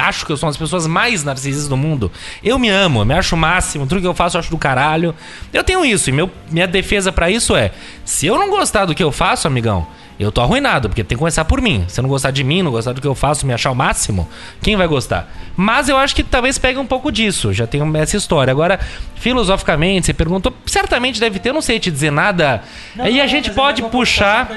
[0.00, 2.10] acho que eu sou uma das pessoas mais narcisistas do mundo.
[2.42, 4.58] Eu me amo, eu me acho o máximo, tudo que eu faço eu acho do
[4.58, 5.14] caralho.
[5.52, 7.72] Eu tenho isso, e meu, minha defesa pra isso é:
[8.04, 9.86] se eu não gostar do que eu faço, amigão.
[10.18, 11.84] Eu tô arruinado, porque tem que começar por mim.
[11.88, 13.74] Se eu não gostar de mim, não gostar do que eu faço, me achar o
[13.74, 14.28] máximo,
[14.62, 15.32] quem vai gostar?
[15.56, 17.52] Mas eu acho que talvez pegue um pouco disso.
[17.52, 18.50] Já tem essa história.
[18.50, 18.78] Agora,
[19.16, 22.62] filosoficamente, você perguntou, certamente deve ter, eu não sei te dizer nada.
[22.98, 24.48] Aí a gente pode puxar.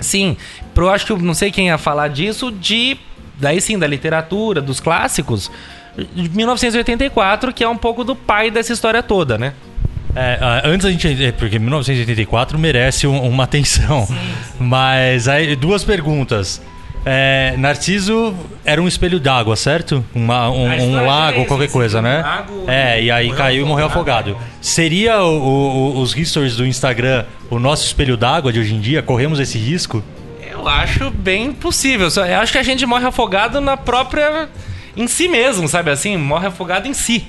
[0.00, 0.36] Sim,
[0.74, 2.96] pro acho que eu não sei quem ia falar disso, de.
[3.38, 5.50] Daí sim, da literatura, dos clássicos.
[6.14, 9.52] De 1984, que é um pouco do pai dessa história toda, né?
[10.14, 11.24] É, ah, antes a gente.
[11.24, 14.06] é, Porque 1984 merece um- uma atenção.
[14.60, 16.60] Mas aí, duas perguntas.
[17.04, 18.32] É, Narciso
[18.64, 20.04] era um espelho d'água, certo?
[20.14, 22.22] Uma- um, um lago, é qualquer coisa, um né?
[22.22, 24.30] lago, é, e aí morreu caiu e morreu afogado.
[24.32, 24.48] afogado.
[24.60, 29.02] Seria o- o- os stories do Instagram o nosso espelho d'água de hoje em dia?
[29.02, 30.00] Corremos esse risco?
[30.48, 32.06] Eu acho bem possível.
[32.08, 34.48] Eu acho que a gente morre afogado na própria.
[34.96, 36.16] em si mesmo, sabe assim?
[36.18, 37.24] Morre afogado em si.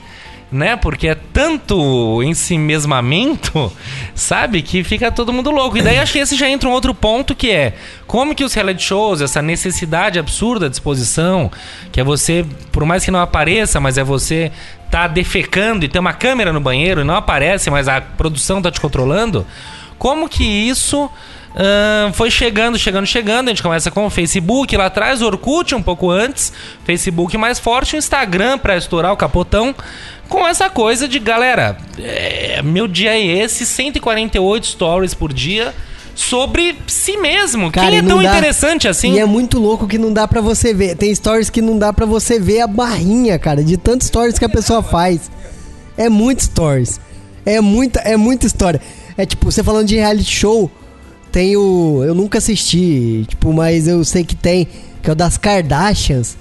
[0.54, 0.76] Né?
[0.76, 3.74] Porque é tanto ensimesmamento,
[4.14, 4.62] sabe?
[4.62, 5.80] Que fica todo mundo louco.
[5.80, 7.74] E daí acho que esse já entra um outro ponto que é
[8.06, 11.52] como que os reality shows, essa necessidade absurda de exposição,
[11.92, 14.52] que é você, por mais que não apareça, mas é você
[14.92, 18.70] tá defecando e ter uma câmera no banheiro e não aparece, mas a produção tá
[18.70, 19.48] te controlando.
[19.98, 21.10] Como que isso
[21.56, 23.48] Ahn, foi chegando, chegando, chegando.
[23.48, 26.52] A gente começa com o Facebook lá atrás, o Orkut um pouco antes,
[26.84, 29.76] Facebook mais forte, o Instagram pra estourar o capotão.
[30.30, 35.74] Com essa coisa de galera, é, meu dia é esse, 148 stories por dia
[36.16, 37.72] sobre si mesmo.
[37.72, 39.14] Cara, Quem é tão dá- interessante assim?
[39.14, 40.96] E é muito louco que não dá pra você ver.
[40.96, 44.46] Tem stories que não dá pra você ver a barrinha, cara, de tantos stories que
[44.46, 45.30] a pessoa faz.
[45.98, 47.00] É muito stories.
[47.46, 48.82] É muita, é muita história.
[49.18, 50.72] É tipo, você falando de reality show,
[51.32, 52.04] tem o.
[52.06, 54.68] Eu nunca assisti, tipo, mas eu sei que tem,
[55.02, 56.38] que é o das Kardashians.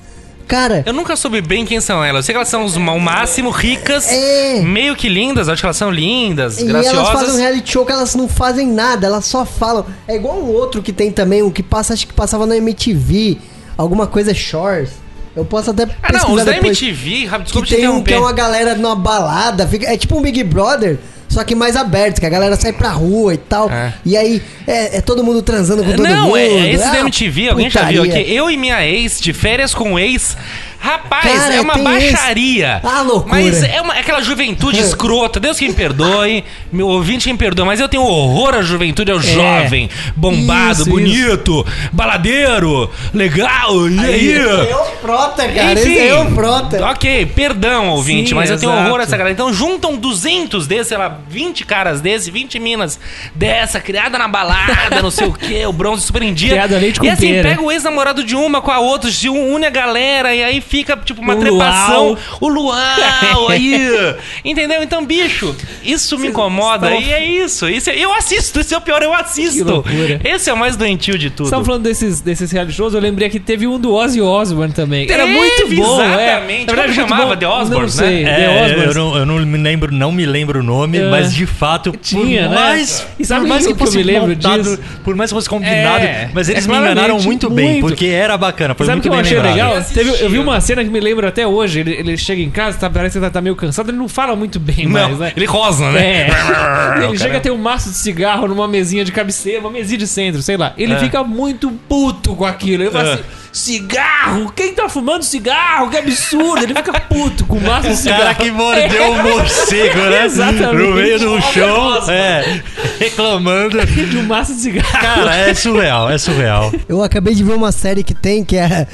[0.53, 2.19] Cara, Eu nunca soube bem quem são elas.
[2.19, 4.61] Eu sei que elas são os, ao máximo ricas, É.
[4.61, 7.13] meio que lindas, acho que elas são lindas, E elas graciosas.
[7.13, 9.87] fazem um reality show que elas não fazem nada, elas só falam.
[10.07, 13.39] É igual um outro que tem também, um que passa, acho que passava na MTV,
[13.79, 14.91] alguma coisa Shores.
[15.35, 16.57] Eu posso até Ah, não, pesquisar os da.
[16.59, 20.21] MTV, rápido, Que tem um que é uma galera numa balada, fica- é tipo um
[20.21, 20.99] Big Brother,
[21.33, 23.71] só que mais aberto, que a galera sai pra rua e tal.
[23.71, 23.93] É.
[24.05, 26.37] E aí é, é todo mundo transando com todo Não, mundo.
[26.37, 28.23] é, é esse Ah, da MTV, alguém já viu putaria.
[28.23, 28.35] aqui?
[28.35, 30.37] Eu e minha ex, de férias com o ex.
[30.83, 32.81] Rapaz, Cara, é uma baixaria.
[32.85, 32.95] esse.
[32.95, 33.37] Ah, loucura.
[33.37, 35.39] Mas é uma, é aquela juventude escrota.
[35.39, 36.43] Deus que me perdoe,
[36.73, 40.91] meu ouvinte que me perdoe, mas eu tenho horror à juventude, ao jovem, bombado, Isso,
[40.91, 44.33] bonito, baladeiro, legal, e aí?
[44.33, 45.73] É o Frota, cara.
[45.75, 46.85] Enfim, esse é o Frota.
[46.91, 49.33] Ok, perdão, ouvinte, Sim, mas eu tenho horror a essa galera.
[49.33, 52.99] Então juntam 200 desses, sei lá, 20 caras desses, 20 minas
[53.35, 56.51] dessa, criada na balada, não sei o que, o bronze super em dia.
[56.63, 57.49] Criada leite com E assim, pera.
[57.51, 60.97] pega o ex-namorado de uma com a outra, se une a galera, e aí fica
[60.97, 62.05] tipo uma O trepação.
[62.07, 62.19] luau.
[62.41, 63.79] O luau, aí.
[64.43, 64.83] Entendeu?
[64.83, 65.55] Então, bicho,
[65.85, 66.87] isso me incomoda.
[66.87, 67.69] estavam- E é isso.
[67.69, 69.59] isso é- eu assisto, esse é o pior, eu assisto.
[69.65, 70.21] Que loucura.
[70.25, 71.47] Esse é o mais doentio de tudo.
[71.47, 74.73] Você tava falando desses, desses reality shows, eu lembrei que teve um do Ozzy Osbourne
[74.73, 75.05] também.
[75.11, 76.07] Era Teve, muito bom, é.
[76.25, 76.67] exatamente.
[76.67, 77.37] Na verdade, muito chamava?
[77.37, 78.35] The Osbourne, Não sei, né?
[78.35, 78.85] The É, Osbourne.
[78.87, 81.11] eu, não, eu não me lembro, não me lembro o nome, É.
[81.11, 82.55] mas de fato, Tinha, por né?
[82.55, 84.79] mais, E sabe por mais que que eu fosse me lembro montado, disso?
[85.05, 87.81] por mais que fosse combinado, É, mas eles é me enganaram claramente muito bem, muito.
[87.89, 89.75] porque era bacana, foi Sabe o muito que eu bem achei lembrado.
[89.75, 89.85] legal?
[89.93, 91.81] Teve- eu vi uma cena que me lembra até hoje.
[91.81, 94.35] Ele, ele chega em casa, tá, parece que tá, tá meio cansado, ele não fala
[94.35, 95.33] muito bem Não, mais, né?
[95.37, 96.29] ele rosna, né?
[96.29, 96.29] É.
[97.05, 99.99] ele O chega a ter um maço de cigarro numa mesinha de cabeceira, uma mesinha
[99.99, 100.73] de centro, sei lá.
[100.79, 100.99] Ele É.
[100.99, 102.85] fica muito puto com aquilo.
[102.85, 103.13] Ele fala É.
[103.15, 103.23] assim,
[103.53, 104.51] cigarro!
[104.57, 105.91] Quem tá fumando cigarro?
[105.91, 106.63] Que absurdo!
[106.65, 108.23] Ele fica puto com massa de O cigarro.
[108.23, 110.25] cara que mordeu o morcego, né?
[110.25, 110.89] Exatamente.
[110.89, 112.63] No meio do chão, é,
[112.99, 113.85] reclamando.
[113.87, 114.91] de um maço de cigarro.
[114.93, 116.73] Cara, é surreal, é surreal.
[116.89, 118.87] Eu acabei de ver uma série que tem que é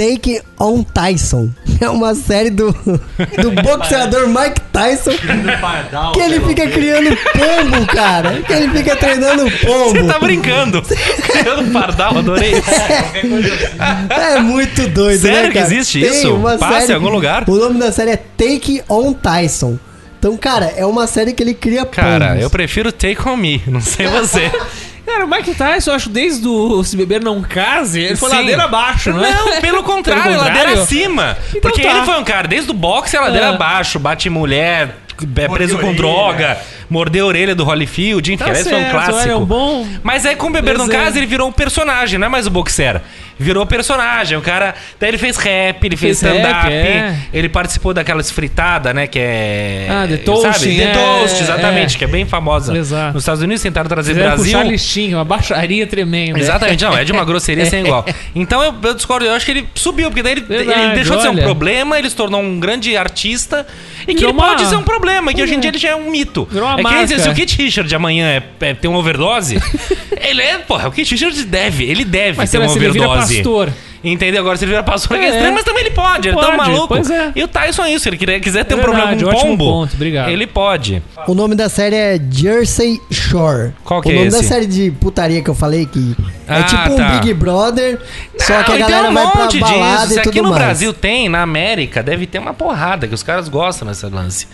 [0.00, 1.50] Take on Tyson.
[1.80, 5.12] É uma série do, do boxeador Mike Tyson
[6.12, 8.42] que ele fica criando pombo, cara.
[8.42, 9.98] Que ele fica treinando pombo.
[9.98, 10.82] Você tá brincando.
[10.82, 12.52] Criando pardal, adorei.
[14.10, 16.38] É muito doido, Sério né, que existe Tem isso?
[16.58, 17.48] Passa em série- algum lugar?
[17.48, 19.78] O nome da série é Take on Tyson.
[20.18, 22.42] Então, cara, é uma série que ele cria Cara, pombos.
[22.42, 23.62] eu prefiro Take On Me.
[23.66, 24.50] Não sei você.
[25.12, 28.36] Cara, o Mike Tyson, eu acho, desde o Se Beber Não Case, ele foi Sim.
[28.36, 29.30] ladeira abaixo, não é?
[29.34, 30.58] Não, pelo contrário, Pelo contrário?
[30.60, 31.36] ladeira acima.
[31.48, 31.90] Então Porque tá.
[31.90, 33.50] ele foi um cara, desde o boxe, é ladeira É.
[33.50, 34.96] abaixo, bate mulher,
[35.36, 36.56] é preso com droga,
[36.88, 39.16] mordeu a orelha do Holyfield, enfim, Tá esse foi um clássico.
[39.18, 41.04] olha, é um bom Mas aí com o Beber no desenho.
[41.04, 43.00] caso, ele virou um personagem, não é mais o boxer.
[43.40, 44.74] Virou personagem, o cara.
[45.00, 47.16] Daí ele fez rap, ele fez, Fez stand-up, é.
[47.32, 49.06] ele participou daquelas fritadas, né?
[49.06, 49.86] Que é.
[49.88, 50.76] Ah, The Toasting, Sabe?
[50.76, 51.98] The é, Toast, exatamente, é.
[51.98, 52.76] que é bem famosa.
[52.76, 53.14] Exato.
[53.14, 54.52] Nos Estados Unidos tentaram trazer Fizeram Brasil.
[54.52, 56.38] Charlie Sheen, uma baixaria tremenda.
[56.38, 58.04] Exatamente, não, é de uma grosseria sem igual.
[58.34, 61.16] Então eu, eu discordo, eu acho que ele subiu, porque daí ele, Verdade, ele deixou
[61.16, 61.42] de ser um olha.
[61.42, 63.66] problema, ele se tornou um grande artista
[64.06, 65.60] e que ele uma- pode ser um problema, que hoje em É.
[65.60, 66.46] dia ele já é um mito.
[66.50, 67.18] Virou uma é que marca.
[67.18, 69.58] se o Kit Richard amanhã é, é, tem uma overdose,
[70.20, 73.29] ele é, porra, o Kit Richard deve, ele deve Mas ter uma overdose.
[73.36, 73.68] Pastor?
[74.02, 74.40] Entendeu?
[74.40, 75.28] Agora se ele vira pastor é, É.
[75.28, 76.88] estranho, mas também ele pode, ele é tão Pode, maluco.
[76.88, 77.32] pois é.
[77.36, 79.30] E o Tyson é isso, se ele quiser, quiser ter É um problema verdade, com
[79.46, 80.30] um pombo, ponto, obrigado.
[80.30, 81.02] ele pode.
[81.26, 83.72] O nome da série é Jersey Shore.
[83.84, 86.16] Qual que o é nome da série de putaria que eu falei que
[86.48, 87.08] Ah, é tipo tá.
[87.12, 88.00] um Big Brother,
[88.38, 90.12] só Não, que a e tem galera um vai pra monte balada disso.
[90.12, 90.62] e Se tudo aqui no mais.
[90.64, 94.48] Brasil tem, na América, deve ter uma porrada, que os caras gostam desse lance.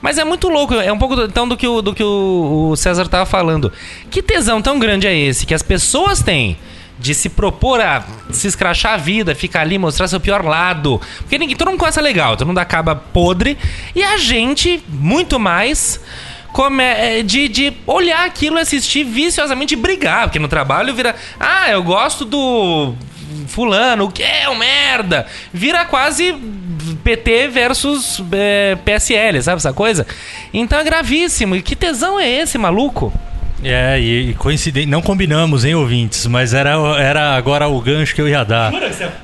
[0.00, 2.68] Mas é muito louco, é um pouco do, então do que, o, do que o,
[2.70, 3.72] o César tava falando.
[4.10, 6.56] Que tesão tão grande é esse que as pessoas têm
[7.02, 11.00] de se propor a se escrachar a vida, ficar ali, mostrar seu pior lado.
[11.18, 13.58] Porque ninguém, todo mundo começa legal, todo mundo acaba podre.
[13.94, 16.00] E a gente, muito mais,
[16.52, 20.28] come, é, de, de olhar aquilo assistir viciosamente e brigar.
[20.28, 21.16] Porque no trabalho vira.
[21.40, 22.94] Ah, eu gosto do
[23.48, 25.26] fulano, o que é um merda.
[25.52, 26.32] Vira quase
[27.02, 30.06] PT versus é, PSL, sabe essa coisa?
[30.54, 31.56] Então é gravíssimo.
[31.56, 33.12] E que tesão é esse, maluco?
[33.62, 38.20] É, e, e coincidente, não combinamos, hein, ouvintes, mas era, era agora o gancho que
[38.20, 38.72] eu ia dar.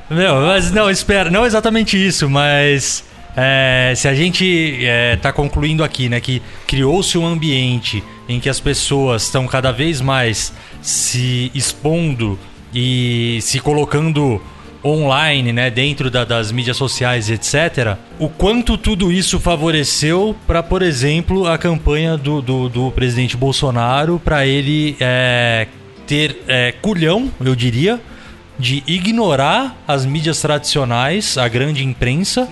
[0.08, 3.04] Meu, mas não, espera, não exatamente isso, mas
[3.36, 8.48] é, se a gente é, tá concluindo aqui, né, que criou-se um ambiente em que
[8.48, 12.38] as pessoas estão cada vez mais se expondo
[12.74, 14.40] e se colocando
[14.84, 17.96] online, né, dentro da- das mídias sociais, etc.
[18.18, 24.20] O quanto tudo isso favoreceu para, por exemplo, a campanha do, do, do presidente Bolsonaro
[24.24, 25.66] para ele é,
[26.06, 28.00] ter é, culhão, eu diria,
[28.58, 32.48] de ignorar as mídias tradicionais, a grande imprensa,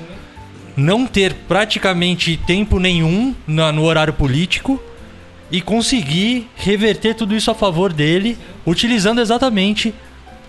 [0.77, 4.83] não ter praticamente tempo nenhum na- no horário político
[5.51, 8.37] e conseguir reverter tudo isso a favor dele,
[8.67, 9.95] utilizando exatamente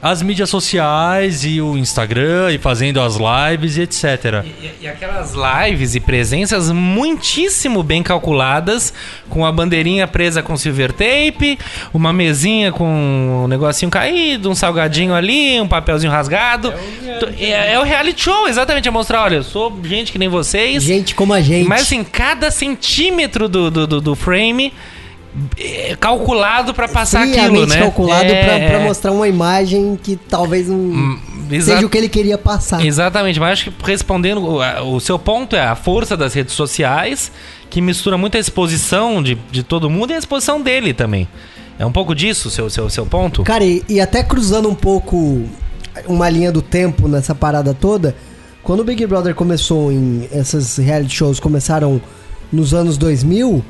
[0.02, 4.44] as mídias sociais e o Instagram e fazendo as lives e etc.
[4.62, 8.94] E, e aquelas lives e presenças muitíssimo bem calculadas,
[9.30, 11.58] com a bandeirinha presa com silver tape,
[11.94, 16.72] uma mesinha com um negocinho caído, um salgadinho ali, um papelzinho rasgado.
[17.40, 18.88] É, é o reality show, exatamente.
[18.88, 20.84] É mostrar, olha, eu sou gente que nem vocês.
[20.84, 21.68] Gente como a gente.
[21.68, 24.72] Mas assim, cada centímetro do, do, do- do frame é
[26.00, 27.78] calculado pra passar aquilo, né?
[27.80, 28.84] calculado É, pra é.
[28.84, 31.18] mostrar uma imagem que talvez não
[31.52, 32.86] exa- seja o que ele queria passar.
[32.86, 37.32] Exatamente, mas acho que respondendo, o, seu ponto é a força das redes sociais,
[37.70, 41.28] que mistura muito a exposição de, de todo mundo e a exposição dele também.
[41.80, 43.44] É um pouco disso o seu, seu, seu ponto?
[43.44, 45.44] Cara, e, e até cruzando um pouco
[46.08, 48.16] uma linha do tempo nessa parada toda,
[48.64, 52.02] quando o Big Brother começou em essas reality shows começaram
[52.52, 53.64] nos anos 2000,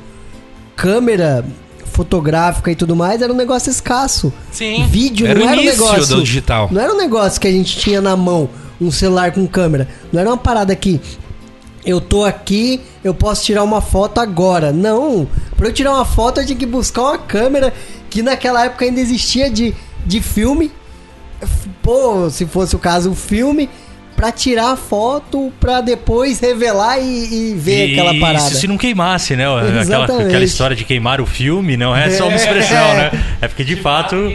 [0.78, 1.44] câmera
[1.86, 4.32] fotográfica e tudo mais era um negócio escasso.
[4.52, 4.86] Sim.
[4.86, 6.68] Vídeo Era não o era um negócio do digital.
[6.70, 8.48] Não era um negócio que a gente tinha na mão,
[8.80, 9.88] um celular com câmera.
[10.12, 11.00] Não era uma parada que
[11.84, 14.72] eu tô aqui, eu posso tirar uma foto agora.
[14.72, 15.28] Não.
[15.56, 17.74] Pra eu tirar uma foto, eu tinha que buscar uma câmera
[18.08, 19.74] que naquela época ainda existia de,
[20.06, 20.70] de filme.
[21.82, 23.68] Pô, se fosse o caso, o filme.
[24.18, 28.48] Pra tirar a foto, pra depois revelar e, e ver E aquela parada.
[28.48, 29.44] Isso se não queimasse, né?
[29.44, 30.26] Aquela, Exatamente.
[30.26, 33.12] aquela história de queimar o filme, não é só uma expressão, né?
[33.40, 34.16] É porque de fato.
[34.16, 34.30] O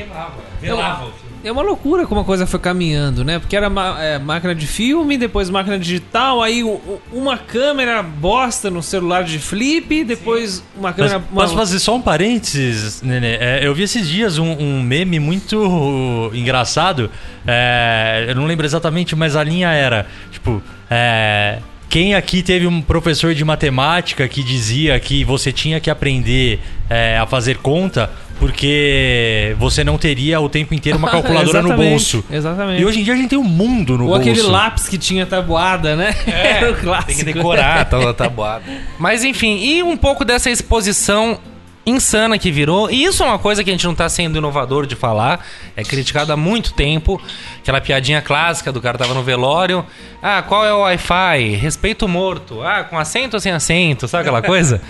[0.62, 1.23] filme.
[1.44, 3.38] É uma loucura como a coisa foi caminhando, né?
[3.38, 6.64] Porque era é, máquina de filme, depois máquina digital, aí
[7.12, 11.18] uma câmera bosta no celular de flip, depois uma Mas, câmera.
[11.18, 13.36] uma- posso fazer só um parênteses, Nenê?
[13.36, 17.10] É, eu vi esses dias um, um meme muito engraçado.
[17.46, 22.82] é, eu não lembro exatamente, mas a linha era, tipo, é, quem aqui teve um
[22.82, 28.10] professor de matemática que dizia que você tinha que aprender é, a fazer conta
[28.44, 32.24] porque você não teria o tempo inteiro uma calculadora no bolso.
[32.30, 32.82] Exatamente.
[32.82, 34.30] E hoje em dia a gente tem um mundo no Ou bolso.
[34.30, 36.14] aquele lápis que tinha tabuada, né?
[36.28, 37.08] Era o clássico.
[37.08, 38.66] Tem que decorar a tabuada.
[39.00, 41.40] Mas enfim, e um pouco dessa exposição
[41.86, 42.92] insana que virou.
[42.92, 45.46] E isso é uma coisa que a gente não tá sendo inovador de falar.
[45.76, 47.22] É criticado há muito tempo.
[47.62, 49.86] Aquela piadinha clássica do cara tava no velório.
[50.22, 51.56] Ah, qual é o Wi-Fi?
[51.56, 52.62] Respeito o morto.
[52.62, 54.06] Ah, com assento ou sem assento?
[54.08, 54.82] Sabe aquela coisa?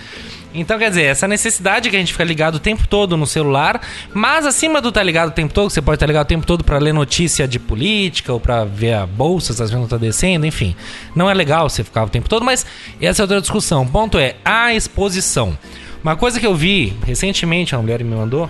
[0.54, 3.80] Então, quer dizer, essa necessidade que a gente fica ligado o tempo todo no celular,
[4.14, 6.62] mas acima do estar ligado o tempo todo, você pode estar ligado o tempo todo
[6.62, 10.46] para ler notícia de política ou para ver a bolsa, se as vendas estão descendo,
[10.46, 10.76] enfim.
[11.14, 12.64] Não é legal você ficar o tempo todo, mas
[13.00, 13.82] essa é outra discussão.
[13.82, 15.58] O ponto é a exposição.
[16.02, 18.48] Uma coisa que eu vi recentemente, uma mulher me mandou,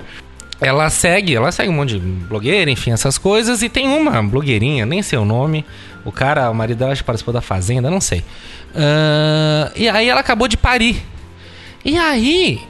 [0.60, 4.84] ela segue, ela segue um monte de blogueira, enfim, essas coisas, e tem uma blogueirinha,
[4.84, 5.64] nem sei o nome.
[6.04, 8.22] O cara, o marido dela acho que participou da Fazenda, não sei.
[8.74, 11.02] Ah, e aí ela acabou de parir.
[11.84, 12.60] E aí,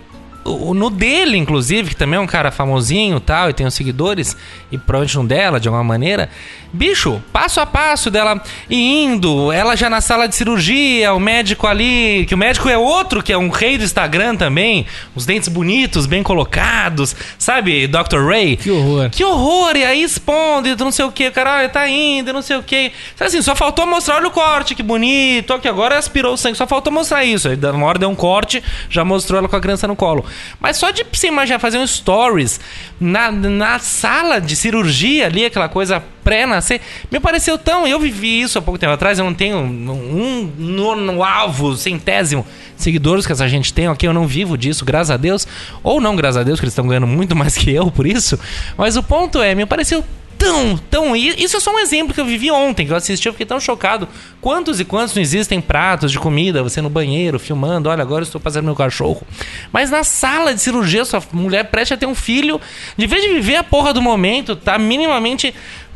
[0.44, 4.36] no dele, inclusive, que também é um cara famosinho e tal, e tem os seguidores,
[4.70, 6.28] e provavelmente um dela, de alguma maneira,
[6.72, 12.26] bicho, passo a passo dela indo, ela já na sala de cirurgia, o médico ali,
[12.26, 16.06] que o médico é outro, que é um rei do Instagram também, os dentes bonitos,
[16.06, 18.26] bem colocados, sabe, Dr.
[18.26, 18.56] Ray?
[18.56, 19.10] Que horror.
[19.10, 19.76] Que horror!
[19.76, 22.62] E aí expondo, e não sei o que, cara, olha, tá indo, não sei o
[22.62, 22.92] que.
[23.18, 26.66] Assim, só faltou mostrar, olha o corte, que bonito, aqui agora aspirou o sangue, só
[26.66, 27.48] faltou mostrar isso.
[27.48, 30.24] Aí, uma hora deu um corte, já mostrou ela com a criança no colo.
[30.60, 32.60] Mas só de você imaginar fazer um stories
[33.00, 37.86] na, na sala de cirurgia ali, aquela coisa pré-nascer, me pareceu tão.
[37.86, 42.46] Eu vivi isso há pouco tempo atrás, eu não tenho um no, no alvo, centésimo
[42.76, 44.08] seguidores que essa gente tem, ok?
[44.08, 45.46] Eu não vivo disso, graças a Deus.
[45.82, 48.38] Ou não, graças a Deus, que eles estão ganhando muito mais que eu por isso.
[48.76, 50.04] Mas o ponto é, me pareceu
[50.44, 51.16] tão, tão.
[51.16, 53.46] e Isso é só um exemplo que eu vivi ontem, que eu assisti, eu fiquei
[53.46, 54.08] tão chocado.
[54.40, 58.26] Quantos e quantos não existem pratos de comida, você no banheiro, filmando, olha, agora eu
[58.26, 59.22] estou fazendo meu cachorro.
[59.72, 62.60] Mas na sala de cirurgia, sua mulher preste a ter um filho,
[62.96, 65.54] de vez de viver a porra do momento, tá minimamente.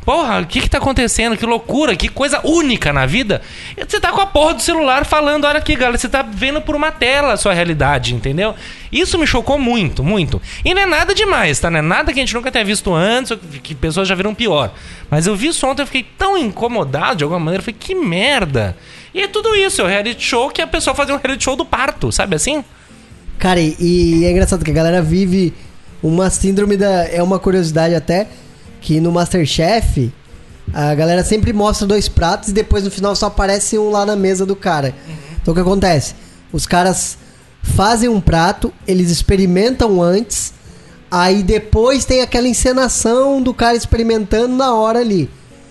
[0.09, 1.37] Porra, o que que tá acontecendo?
[1.37, 3.43] Que loucura, que coisa única na vida.
[3.77, 6.75] Você tá com a porra do celular falando, olha aqui, galera, você tá vendo por
[6.75, 8.55] uma tela a sua realidade, entendeu?
[8.91, 10.41] Isso me chocou muito, muito.
[10.65, 11.71] E não é nada demais, tá?
[11.71, 14.73] Não é nada que a gente nunca tenha visto antes, que pessoas já viram pior.
[15.11, 17.95] Mas eu vi isso ontem, eu fiquei tão incomodado de alguma maneira, eu falei, que
[17.95, 18.75] merda.
[19.13, 21.55] E é tudo isso, é o reality show que a pessoa fazia um reality show
[21.55, 22.65] do parto, sabe assim?
[23.39, 25.53] Cara, e é engraçado que a galera vive
[26.03, 27.07] uma síndrome da.
[27.09, 28.27] É uma curiosidade até,
[28.81, 30.13] que no Masterchef
[30.73, 34.17] a galera sempre mostra dois pratos e depois no final só aparece um lá na
[34.17, 34.95] mesa do cara.
[35.41, 36.15] Então o que acontece?
[36.53, 37.17] Os caras
[37.63, 40.53] fazem um prato, eles experimentam antes,
[41.11, 45.31] aí depois tem aquela encenação do cara experimentando na hora ali.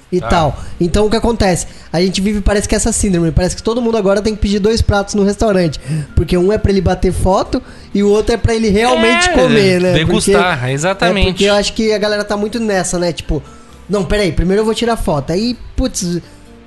[0.10, 0.58] E tal.
[0.80, 1.68] Então o que acontece?
[1.92, 3.30] A gente vive, parece que essa síndrome.
[3.32, 5.80] Parece que todo mundo agora tem que pedir dois pratos no restaurante.
[6.16, 7.62] Porque um é pra ele bater foto
[7.94, 9.94] e o outro é pra ele realmente É, comer, né?
[9.94, 11.28] degustar, Porque- exatamente.
[11.28, 13.12] É porque eu acho que a galera tá muito nessa, né?
[13.12, 13.44] Tipo,
[13.90, 15.32] não, peraí, primeiro eu vou tirar foto.
[15.34, 16.20] Aí, putz,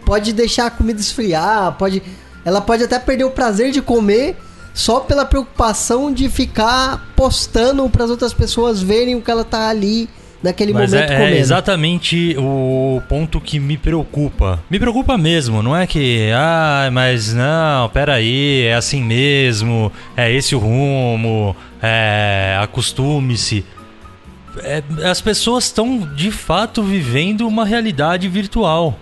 [0.04, 2.02] pode deixar a comida esfriar, pode.
[2.44, 4.36] Ela pode até perder o prazer de comer
[4.74, 9.68] só pela preocupação de ficar postando para as outras pessoas verem o que ela tá
[9.68, 10.08] ali
[10.42, 11.36] naquele Mas momento é, é comendo.
[11.36, 14.62] exatamente o ponto que me preocupa.
[14.70, 20.54] Me preocupa mesmo, não é que, ah, mas não, peraí, é assim mesmo, é esse
[20.54, 23.64] o rumo, é, acostume-se.
[24.62, 28.98] É, as pessoas estão de fato vivendo uma realidade virtual.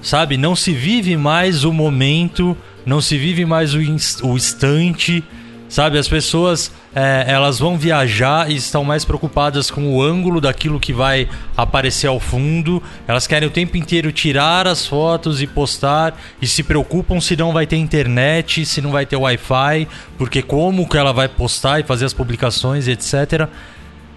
[0.00, 0.36] Sabe?
[0.36, 5.24] Não se vive mais o momento, não se vive mais o, o instante.
[5.68, 5.98] Sabe?
[5.98, 10.92] As pessoas é, elas vão viajar e estão mais preocupadas com o ângulo daquilo que
[10.92, 12.82] vai aparecer ao fundo.
[13.06, 17.52] Elas querem o tempo inteiro tirar as fotos e postar e se preocupam se não
[17.52, 21.82] vai ter internet, se não vai ter Wi-Fi, porque como que ela vai postar e
[21.82, 23.46] fazer as publicações, etc.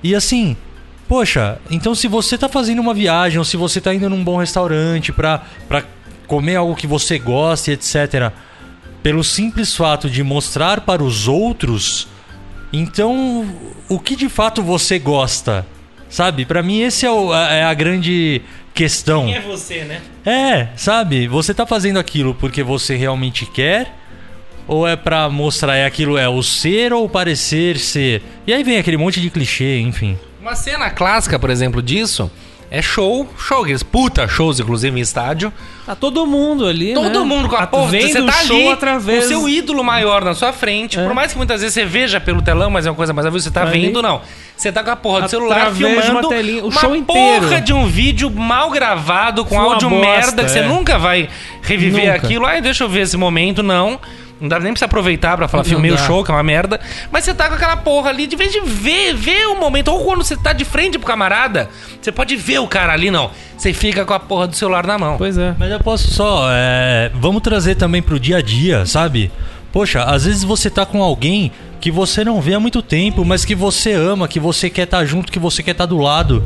[0.02, 0.56] E assim,
[1.08, 4.38] poxa, então se você tá fazendo uma viagem ou se você tá indo num bom
[4.38, 5.44] restaurante pra
[6.28, 8.32] comer algo que você gosta etc.,
[9.04, 12.08] pelo simples fato de mostrar para os outros,
[12.72, 13.46] então
[13.90, 15.66] o que de fato você gosta?
[16.10, 16.46] Sabe?
[16.46, 18.42] Pra mim esse é, o- é a grande
[18.74, 19.26] questão.
[19.26, 20.02] Quem é você, né?
[20.26, 21.28] É, sabe?
[21.28, 23.96] Você tá fazendo aquilo porque você realmente quer?
[24.68, 28.22] Ou é pra mostrar é aquilo é o ser ou o parecer ser?
[28.46, 30.18] E aí vem aquele monte de clichê, enfim.
[30.40, 32.30] Uma cena clássica, por exemplo, disso
[32.74, 35.52] É show, show, aqueles puta shows, inclusive, em estádio.
[35.86, 37.26] Tá todo mundo ali, Todo né?
[37.26, 37.92] mundo com a Ah, porra.
[37.92, 39.26] vendo Você tá show ali através...
[39.26, 40.98] o seu ídolo maior na sua frente.
[40.98, 41.04] É.
[41.04, 43.42] Por mais que muitas vezes você veja pelo telão, mas é uma coisa mais óbvia,
[43.42, 43.88] você tá Ali.
[43.88, 44.22] vendo, não.
[44.56, 46.96] Você tá com a porra do celular Através de uma filmando telinha, o uma show
[46.96, 47.42] inteiro.
[47.46, 50.68] porra de um vídeo mal gravado, com Foi uma áudio bosta, merda, que você é.
[50.68, 51.28] nunca vai
[51.62, 52.16] reviver Nunca.
[52.26, 52.46] aquilo.
[52.46, 54.00] Ai, deixa eu ver esse momento, não.
[54.42, 56.42] Não dá nem pra você aproveitar pra falar, Não filmei o show, que é uma
[56.42, 56.80] merda.
[57.12, 59.90] Mas você tá com aquela porra ali, de vez de ver, ver o momento.
[59.90, 61.70] Ou quando você tá de frente pro camarada,
[62.02, 63.30] você pode ver o cara ali, não.
[63.56, 65.18] Você fica com a porra do celular na mão.
[65.18, 65.54] Pois é.
[65.60, 66.48] Mas eu posso só.
[66.52, 69.32] é, vamos trazer também pro dia a dia, sabe?
[69.72, 71.52] Poxa, às vezes você tá com alguém
[71.82, 75.04] que você não vê há muito tempo, mas que você ama, que você quer estar
[75.04, 76.44] junto, que você quer estar do lado.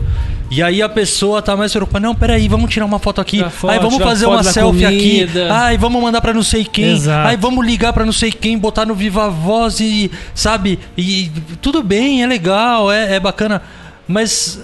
[0.50, 2.06] E aí a pessoa tá mais preocupada.
[2.08, 3.44] Não, peraí, vamos tirar uma foto aqui.
[3.50, 5.28] Foto, aí vamos fazer uma selfie aqui.
[5.52, 6.94] Ai, vamos mandar pra não sei quem.
[6.94, 7.28] Exato.
[7.28, 10.80] Aí vamos ligar pra não sei quem, botar no Viva Voz e, sabe?
[10.98, 11.30] E
[11.62, 13.62] tudo bem, é legal, é, é bacana.
[14.08, 14.62] Mas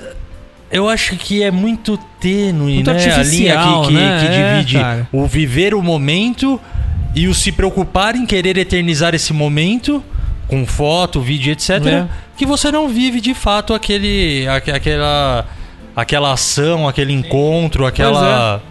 [0.72, 3.13] eu acho que é muito tênue, Muito né?
[3.13, 4.19] A linha que, que, né?
[4.19, 5.07] que É, divide cara.
[5.11, 6.61] o viver o momento
[7.13, 10.01] e o se preocupar em querer eternizar esse momento
[10.51, 11.69] com foto, vídeo, etc.
[11.87, 12.07] É.
[12.37, 15.47] Que você não vive de fato aquele, aque- aquela,
[15.95, 18.61] aquela ação, aquele encontro, aquela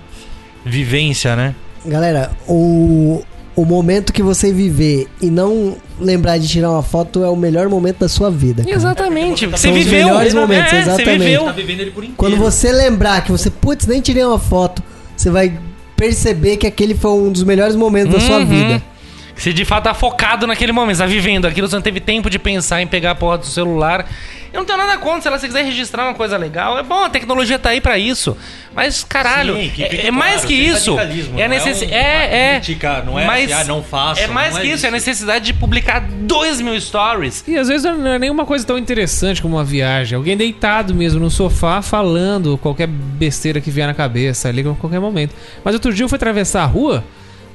[0.64, 1.54] vivência, né?
[1.86, 3.22] Galera, o,
[3.56, 7.68] o momento que você viver e não lembrar de tirar uma foto é o melhor
[7.68, 8.62] momento da sua vida.
[8.62, 8.76] cara.
[8.76, 9.46] Exatamente.
[9.46, 10.06] Você São os viveu.
[10.06, 11.06] melhores momentos, é, exatamente.
[11.18, 11.52] Você viveu.
[11.54, 12.16] vivendo ele por inteiro.
[12.16, 14.82] Quando você lembrar que você, putz, nem tirei uma foto,
[15.16, 15.58] você vai
[15.96, 18.46] perceber que aquele foi um dos melhores momentos da sua Uhum.
[18.46, 18.82] vida.
[19.40, 22.28] Você de fato tá focado naquele momento, você tá vivendo aquilo, você não teve tempo
[22.28, 24.06] de pensar em pegar a porra do celular.
[24.52, 27.04] Eu não tenho nada contra, se ela se quiser registrar uma coisa legal, é bom,
[27.04, 28.36] a tecnologia tá aí pra isso.
[28.74, 30.98] Mas, caralho, Sim, que é, fique é mais claro, que isso.
[30.98, 33.82] É, não é necessi um- é, uma é, crítica, não é mas assim, ah, não
[33.82, 34.86] façam, É mais é que isso, isso.
[34.86, 37.42] é a necessidade de publicar 2 mil stories.
[37.48, 40.16] E às vezes não é nenhuma coisa tão interessante como uma viagem.
[40.16, 45.00] Alguém deitado mesmo no sofá falando qualquer besteira que vier na cabeça ali a qualquer
[45.00, 45.34] momento.
[45.64, 47.04] Mas outro dia eu fui atravessar a rua,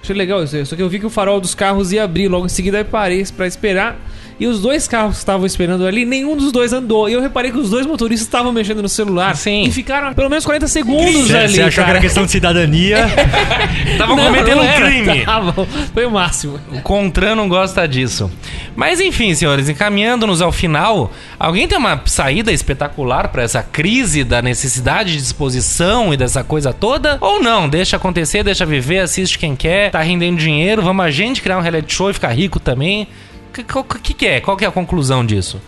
[0.05, 0.65] achei legal isso aí.
[0.65, 2.27] Só que eu vi que o farol dos carros ia abrir.
[2.27, 3.99] Logo em seguida eu parei pra esperar.
[4.39, 7.07] E os dois carros que estavam esperando ali, nenhum dos dois andou.
[7.09, 9.35] E eu reparei que os dois motoristas estavam mexendo no celular.
[9.35, 9.63] Sim.
[9.63, 11.53] E ficaram pelo menos 40 segundos Você, ali.
[11.53, 11.89] você achou que cara.
[11.91, 13.05] era questão de cidadania?
[13.91, 15.25] Estavam cometendo não um crime.
[15.25, 15.67] Tavam.
[15.93, 16.59] Foi o máximo.
[16.71, 18.29] O Contran não gosta disso.
[18.75, 24.41] Mas enfim, senhores, encaminhando-nos ao final, alguém tem uma saída espetacular pra essa crise da
[24.41, 27.17] necessidade de disposição e dessa coisa toda?
[27.21, 27.69] Ou não?
[27.69, 31.61] Deixa acontecer, deixa viver, assiste quem quer, tá rendendo dinheiro, vamos a gente criar um
[31.61, 33.07] reality show e ficar rico também.
[33.61, 34.41] O que, que, é?
[34.41, 35.61] Qual que é a conclusão disso?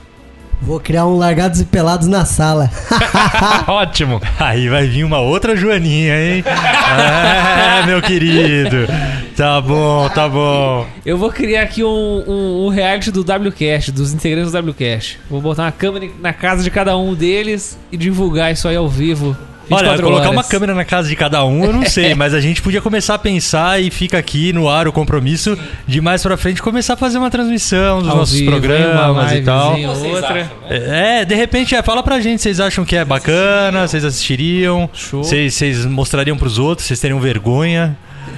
[0.61, 2.69] Vou criar um largados e pelados na sala.
[3.67, 4.19] Ótimo!
[4.39, 6.43] Aí vai vir uma outra Joaninha, hein?
[6.45, 8.88] É, meu querido.
[9.35, 10.88] Tá bom, tá bom.
[11.05, 15.19] Eu vou criar aqui um, um, um reality do WCast, dos integrantes do WCast.
[15.29, 18.89] Vou botar uma câmera na casa de cada um deles e divulgar isso aí ao
[18.89, 19.38] vivo.
[19.70, 20.32] Olha, 24 colocar horas.
[20.32, 23.15] uma câmera na casa de cada um, eu não sei, mas a gente podia começar
[23.15, 26.97] a pensar e fica aqui no ar o compromisso de mais pra frente começar a
[26.97, 29.78] fazer uma transmissão dos Ao nossos vivo, programas e tal.
[29.80, 30.51] Outra.
[30.70, 35.53] É, de repente, é, fala pra gente, vocês acham que é bacana, vocês assistiriam, vocês,
[35.53, 37.97] vocês mostrariam pros outros, vocês teriam vergonha.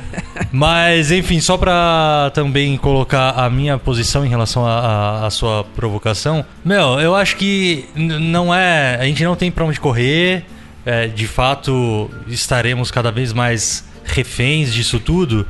[0.52, 6.44] Mas, enfim, só pra também colocar a minha posição em relação à sua provocação.
[6.66, 8.98] Meu, eu acho que não é.
[9.00, 10.44] A gente não tem pra onde correr.
[10.90, 15.46] É, de fato, estaremos cada vez mais reféns disso tudo.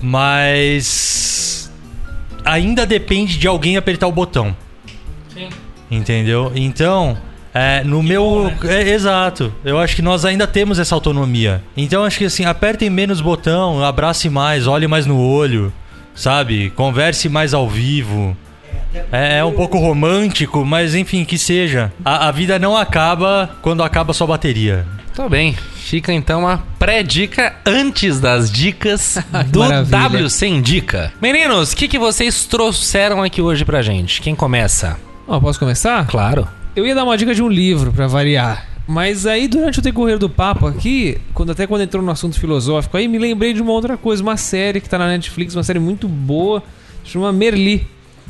[0.00, 1.72] Mas.
[2.44, 4.56] Ainda depende de alguém apertar o botão.
[5.90, 6.52] Entendeu?
[6.54, 7.18] Então,
[7.52, 8.52] é, no meu.
[8.62, 9.52] é, exato.
[9.64, 11.64] Eu acho que nós ainda temos essa autonomia.
[11.76, 15.72] Então, acho que assim, apertem menos botão, abrace mais, olhe mais no olho,
[16.14, 16.70] sabe?
[16.70, 18.36] Converse mais ao vivo.
[19.12, 21.92] É, é um pouco romântico, mas enfim, que seja.
[22.04, 24.86] A, a vida não acaba quando acaba a sua bateria.
[25.14, 25.56] Tô bem.
[25.76, 29.18] Fica então a pré-dica antes das dicas
[29.48, 29.98] do Maravilha.
[30.02, 31.12] W Sem Dica.
[31.22, 34.20] Meninos, o que, que vocês trouxeram aqui hoje pra gente?
[34.20, 34.98] Quem começa?
[35.28, 36.06] Ó, posso começar?
[36.06, 36.46] Claro.
[36.74, 38.66] Eu ia dar uma dica de um livro pra variar.
[38.86, 42.96] Mas aí, durante o decorrer do papo aqui, quando até quando entrou no assunto filosófico,
[42.96, 45.78] aí me lembrei de uma outra coisa, uma série que tá na Netflix, uma série
[45.80, 46.62] muito boa,
[47.04, 47.86] chama Merli.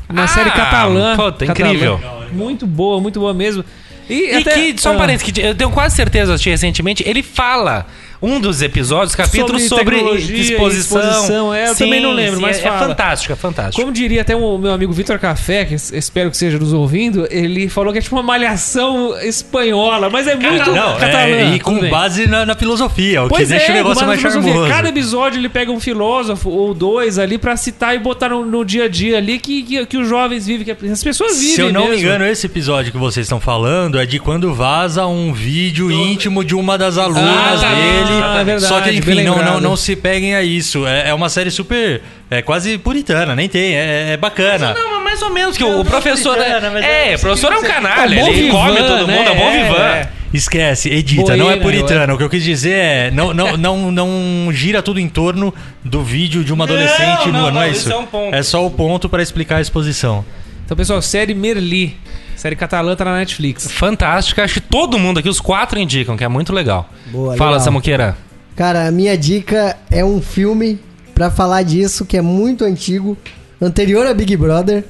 [0.09, 1.17] Uma Ah, série catalã.
[1.17, 1.69] puta, catalã.
[1.71, 2.01] incrível.
[2.33, 3.65] Muito boa, muito boa mesmo.
[4.09, 6.51] E, E até- que, só um ah, parênteses, que eu tenho quase certeza, eu assisti
[6.51, 7.87] recentemente, ele fala
[8.23, 11.01] um dos episódios, capítulos sobre, tecnologia, disposição.
[11.01, 12.77] exposição, é, eu também não lembro, mas é, fala.
[12.77, 13.81] é fantástico, é fantástico.
[13.81, 17.27] Como diria até o meu amigo Vitor Café, que es- espero que seja nos ouvindo,
[17.31, 21.19] ele falou que é tipo uma malhação espanhola, mas é muito Não, catalã.
[21.19, 24.07] é, e com base na, na filosofia, o Pois que deixa é, o negócio com
[24.07, 24.69] mais charmoso.
[24.69, 28.65] Cada episódio ele pega um filósofo ou dois ali pra citar e botar no, no
[28.65, 31.61] dia a dia ali que, que, que os jovens vivem, que as pessoas vivem Se
[31.61, 32.07] eu não me mesmo.
[32.07, 36.55] engano, esse episódio que vocês estão falando é de quando vaza um vídeo íntimo de
[36.55, 38.06] uma das alunas Ah, dele.
[38.13, 40.87] É verdade, Só que, enfim, não, não, não se peguem a isso.
[40.87, 42.03] É, é uma série super.
[42.31, 43.75] É quase puritana, nem tem.
[43.75, 44.75] É, é bacana.
[44.75, 46.37] Não, mas mais ou menos, que o Não, professor.
[46.37, 49.07] não puritana, é, é- o professor é um canalha, É um ele vivan, come todo
[49.07, 49.17] né?
[49.17, 49.83] mundo, é bom É, vivan.
[49.83, 50.09] é.
[50.35, 52.15] Esquece, edita, não é Boina, puritano.
[52.15, 53.11] O que eu quis dizer é.
[53.11, 57.43] Não, não, não, não gira tudo em torno do vídeo de uma adolescente não, nua,
[57.43, 57.93] não, não, é isso isso?
[57.93, 58.35] é um.
[58.35, 60.25] É só o ponto pra explicar a exposição.
[60.65, 61.97] Então, pessoal, série Merli.
[62.37, 63.71] Série catalã tá na Netflix.
[63.73, 66.89] Fantástica, acho que todo mundo aqui, os quatro indicam, que é muito legal.
[67.07, 67.65] Boa, Fala, legal.
[67.65, 68.17] Samuqueira.
[68.55, 70.79] Cara, a minha dica é um filme
[71.15, 73.17] pra falar disso que é muito antigo,
[73.61, 74.85] anterior a Big Brother,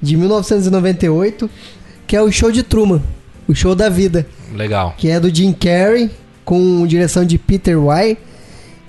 [0.00, 1.50] de 1998,
[2.06, 3.02] que é o Show de Truman,
[3.46, 4.94] o Show da Vida, Legal.
[4.96, 6.10] que é do Jim Carrey,
[6.44, 8.16] com direção de Peter Weir.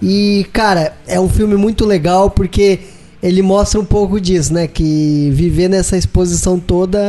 [0.02, 2.80] E, cara, é um filme muito legal porque
[3.22, 4.66] ele mostra um pouco disso, né?
[4.68, 7.00] Que viver nessa exposição toda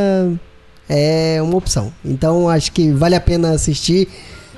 [0.88, 1.92] é uma opção.
[2.04, 4.08] Então, acho que vale a pena assistir.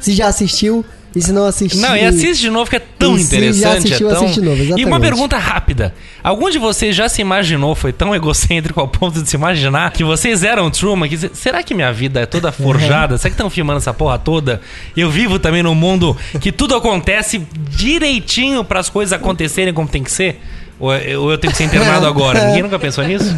[0.00, 0.84] Se já assistiu
[1.16, 1.80] e se não assistiu...
[1.80, 3.78] Não, e assiste de novo que é tão E se já interessante.
[3.78, 4.24] assistiu, é tão...
[4.24, 5.00] assiste de novo, E uma exatamente.
[5.00, 5.94] pergunta rápida.
[6.22, 10.02] Algum de vocês já se imaginou, foi tão egocêntrico ao ponto de se imaginar que
[10.02, 11.08] vocês eram Truman?
[11.08, 13.16] Que, será que minha vida é toda forjada?
[13.16, 14.60] Será que estão filmando essa porra toda?
[14.96, 20.02] Eu vivo também num mundo que tudo acontece direitinho para as coisas acontecerem como tem
[20.02, 20.40] que ser?
[20.80, 22.46] Ou ou eu tenho que ser internado agora?
[22.48, 23.34] Ninguém nunca pensou nisso?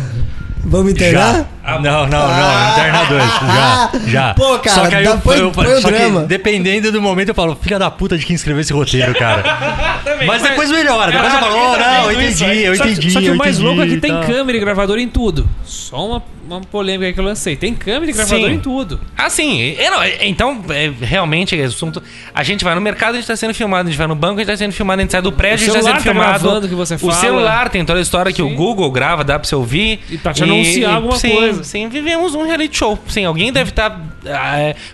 [0.68, 1.34] Vamos internar?
[1.64, 1.78] Já.
[1.80, 2.70] Não, não, não.
[2.72, 3.22] Interna dois.
[3.42, 4.34] Ah, Já, já.
[4.34, 6.22] pô, cara, só que aí dá- eu, põe- eu, põe só que drama.
[6.24, 9.42] dependendo do momento, eu falo, filha da puta de quem escreveu esse roteiro, cara.
[10.26, 11.10] Mas depois melhora.
[11.10, 13.10] Depois eu falo, oh, não, eu entendi, eu Só que- entendi.
[13.10, 14.20] Só que o mais entendi, louco é que tem tá.
[14.24, 15.48] câmera e gravador em tudo.
[15.64, 17.56] Só uma, uma polêmica aí que eu lancei.
[17.56, 18.54] Tem câmera e gravador Sim.
[18.54, 19.00] em tudo.
[19.18, 19.74] Ah, sim.
[19.76, 22.00] É, não, é, então, é, realmente, é assunto.
[22.32, 23.88] A gente vai no mercado, a gente tá sendo filmado.
[23.88, 25.00] A gente vai no banco, a gente tá sendo filmado.
[25.00, 26.28] A gente sai do prédio, a gente tá sendo tá filmado.
[26.44, 27.12] gravando o que você o fala.
[27.14, 28.54] celular tem toda a história que o Sim.
[28.54, 30.00] Google grava, dá pra você ouvir.
[30.08, 31.64] E pra te anunciar alguma sim, coisa.
[31.64, 32.98] Sim, vivemos um reality show.
[33.08, 34.00] Sim, alguém deve estar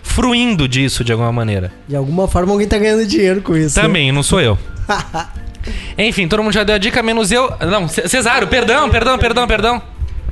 [0.01, 1.71] fruindo disso de alguma maneira.
[1.87, 3.77] De alguma forma alguém tá ganhando dinheiro com isso.
[3.77, 3.85] né?
[3.85, 4.57] Também, não sou eu.
[5.97, 7.51] Enfim, todo mundo já deu a dica, menos eu.
[7.61, 9.81] Não, Cesário, perdão, perdão, perdão, perdão.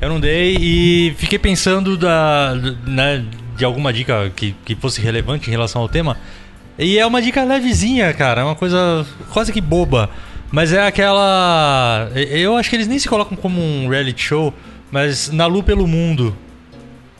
[0.00, 2.54] Eu não dei e fiquei pensando da,
[2.86, 3.24] né,
[3.56, 6.16] de alguma dica que, que fosse relevante em relação ao tema.
[6.78, 8.40] E é uma dica levezinha, cara.
[8.40, 10.10] É uma coisa quase que boba.
[10.50, 12.10] Mas é aquela.
[12.14, 14.52] Eu acho que eles nem se colocam como um reality show,
[14.92, 16.36] mas na Lu pelo Mundo.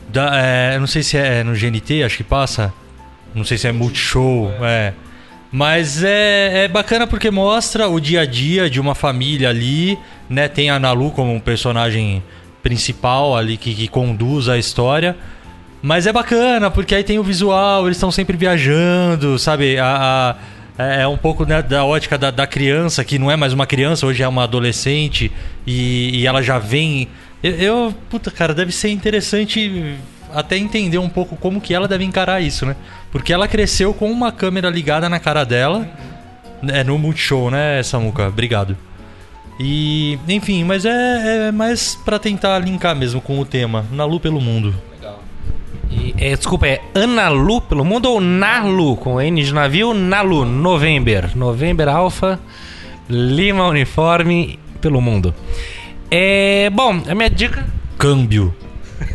[0.09, 2.73] Da, é, não sei se é no GNT, acho que passa.
[3.35, 4.93] Não sei se é Multishow, é.
[5.51, 9.99] Mas é, é bacana porque mostra o dia a dia de uma família ali,
[10.29, 10.49] né?
[10.49, 12.23] Tem a Nalu como um personagem
[12.63, 15.17] principal ali que, que conduz a história.
[15.83, 19.79] Mas é bacana, porque aí tem o visual, eles estão sempre viajando, sabe?
[19.79, 20.37] A,
[20.79, 23.67] a- é um pouco né, da ótica da, da criança, que não é mais uma
[23.67, 25.31] criança, hoje é uma adolescente,
[25.67, 27.09] e, e ela já vem.
[27.43, 29.97] Eu, eu- Puta, cara, deve ser interessante
[30.33, 32.75] até entender um pouco como que ela deve encarar isso, né?
[33.11, 35.87] Porque ela cresceu com uma câmera ligada na cara dela.
[36.69, 38.29] É no Multishow, né, Samuca?
[38.29, 38.77] Obrigado.
[39.61, 43.85] E, enfim, mas é, é mais pra tentar linkar mesmo com o tema.
[43.93, 44.75] Na Lu pelo mundo.
[45.91, 48.97] E, é, desculpa, é Analu pelo mundo ou Nalu?
[48.97, 51.37] Com N de navio, Nalu, November.
[51.37, 52.41] November Alpha,
[53.11, 55.35] Lima Uniforme pelo mundo.
[56.15, 57.65] É, bom, a minha dica.
[57.97, 58.55] Câmbio.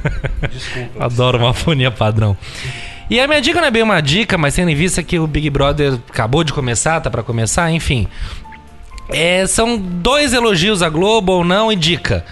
[0.99, 2.35] Adoro uma fonia padrão.
[3.07, 5.27] E a minha dica não é bem uma dica, mas tendo em vista que o
[5.27, 8.07] Big Brother acabou de começar, tá pra começar, enfim.
[9.09, 12.25] É, são dois elogios à Globo ou não e dica.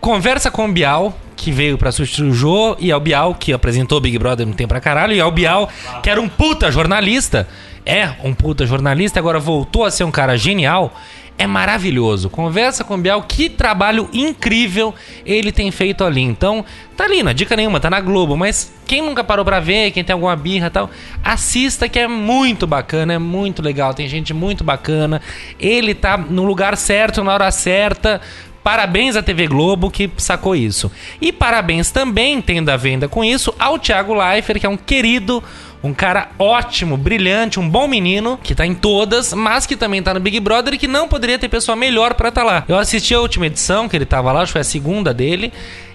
[0.00, 3.98] Conversa com o Bial, que veio pra substituir o Jô, e ao Bial, que apresentou
[3.98, 5.68] o Big Brother não tem pra caralho, e ao Bial,
[6.02, 7.46] que era um puta jornalista,
[7.84, 10.94] é um puta jornalista, agora voltou a ser um cara genial.
[11.38, 12.30] É maravilhoso.
[12.30, 16.20] Conversa com o Bial, que trabalho incrível ele tem feito ali.
[16.20, 16.64] Então,
[16.96, 19.90] tá ali, não é dica nenhuma, tá na Globo, mas quem nunca parou pra ver,
[19.90, 20.90] quem tem alguma birra tal,
[21.24, 25.20] assista que é muito bacana, é muito legal, tem gente muito bacana.
[25.58, 28.20] Ele tá no lugar certo, na hora certa.
[28.62, 30.92] Parabéns à TV Globo que sacou isso.
[31.20, 35.42] E parabéns também, tendo a venda com isso, ao Thiago Leifert, que é um querido,
[35.82, 40.14] um cara ótimo, brilhante, um bom menino, que tá em todas, mas que também tá
[40.14, 42.64] no Big Brother e que não poderia ter pessoa melhor pra estar lá.
[42.68, 45.52] Eu assisti a última edição, que ele tava lá, acho que foi a segunda dele.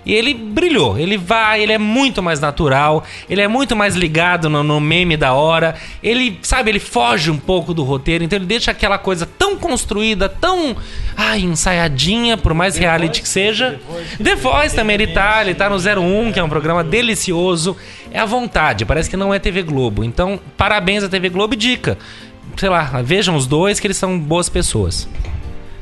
[0.07, 0.97] E ele brilhou.
[0.97, 5.17] Ele vai, ele é muito mais natural, ele é muito mais ligado no, no meme
[5.17, 5.75] da hora.
[6.01, 10.29] Ele, sabe, ele foge um pouco do roteiro, então ele deixa aquela coisa tão construída,
[10.29, 10.77] tão
[11.15, 13.81] ai, ensaiadinha, por mais reality que seja.
[14.23, 17.75] The Voice também ele tá, ele tá no 01, que é um programa delicioso.
[18.17, 20.03] É à vontade, parece que não é TV Globo.
[20.03, 21.99] Então, parabéns à TV Globo e dica.
[22.55, 25.07] Sei lá, vejam os dois que eles são boas pessoas.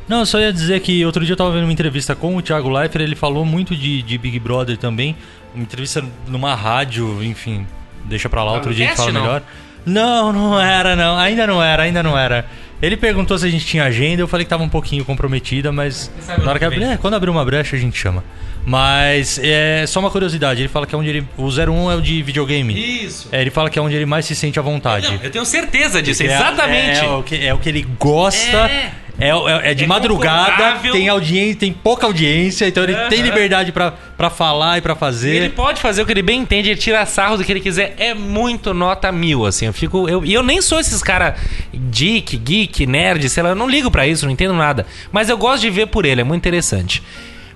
[0.05, 2.41] Não, eu só ia dizer que outro dia eu tava vendo uma entrevista com o
[2.41, 5.15] Thiago Leifert, ele falou muito de, de Big Brother também.
[5.53, 7.65] Uma entrevista numa rádio, enfim,
[8.03, 9.21] deixa pra lá, outro dia a gente fala não?
[9.21, 9.41] melhor.
[9.85, 11.17] Não, não era, não.
[11.17, 12.45] Ainda não era, ainda não era.
[12.81, 16.11] Ele perguntou se a gente tinha agenda, eu falei que tava um pouquinho comprometida, mas
[16.43, 18.23] na hora que abrir, é, quando abrir uma brecha a gente chama.
[18.65, 21.27] Mas é só uma curiosidade, ele fala que é onde ele.
[21.37, 22.73] O 01 é o de videogame.
[23.05, 23.29] Isso.
[23.31, 25.19] É, ele fala que é onde ele mais se sente à vontade.
[25.23, 26.99] eu tenho certeza disso, É- exatamente.
[26.99, 28.57] É, é o que, é o que ele gosta.
[28.69, 28.91] É.
[29.17, 33.27] É, é- é de É madrugada, tem audiência, tem pouca audiência, então ele tem Aham.
[33.29, 35.51] liberdade pra, pra falar e pra Ele fazer.
[35.53, 37.95] pode fazer o que ele bem entende, ele tira sarro do que ele quiser.
[37.97, 39.67] É muito nota mil, assim.
[39.67, 40.09] Eu fico.
[40.09, 41.35] Eu, e eu nem sou esses cara
[41.73, 44.85] geek, geek, nerd, sei lá, eu não ligo pra isso, não entendo nada.
[45.11, 47.01] Mas eu gosto de ver por ele, é muito interessante.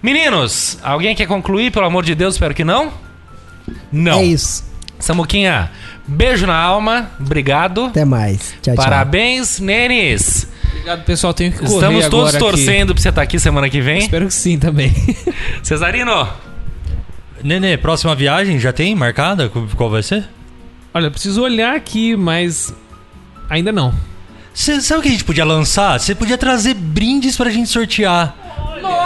[0.02, 2.36] Meninos, alguém quer concluir, pelo amor de Deus?
[2.36, 2.94] Espero que não.
[3.92, 4.20] Não.
[4.20, 4.64] É isso.
[4.98, 5.70] Samuquinha,
[6.08, 7.86] beijo na alma, obrigado.
[7.88, 8.54] Até mais.
[8.62, 8.84] Tchau, tchau.
[8.84, 10.48] Parabéns, Nenes.
[10.72, 11.34] Obrigado, pessoal.
[11.34, 12.58] Tenho que correr Estamos todos agora aqui.
[12.66, 14.00] torcendo pra você estar aqui semana que vem.
[14.00, 14.94] Espero que sim também.
[15.64, 16.28] Cesarino,
[17.44, 19.50] Nenê, próxima viagem já tem marcada?
[19.76, 20.28] Qual vai ser?
[20.94, 22.74] Olha, eu preciso olhar aqui, mas
[23.50, 23.94] ainda não.
[24.54, 26.00] Cê, sabe o que a gente podia lançar?
[26.00, 28.36] Você podia trazer brindes pra gente sortear.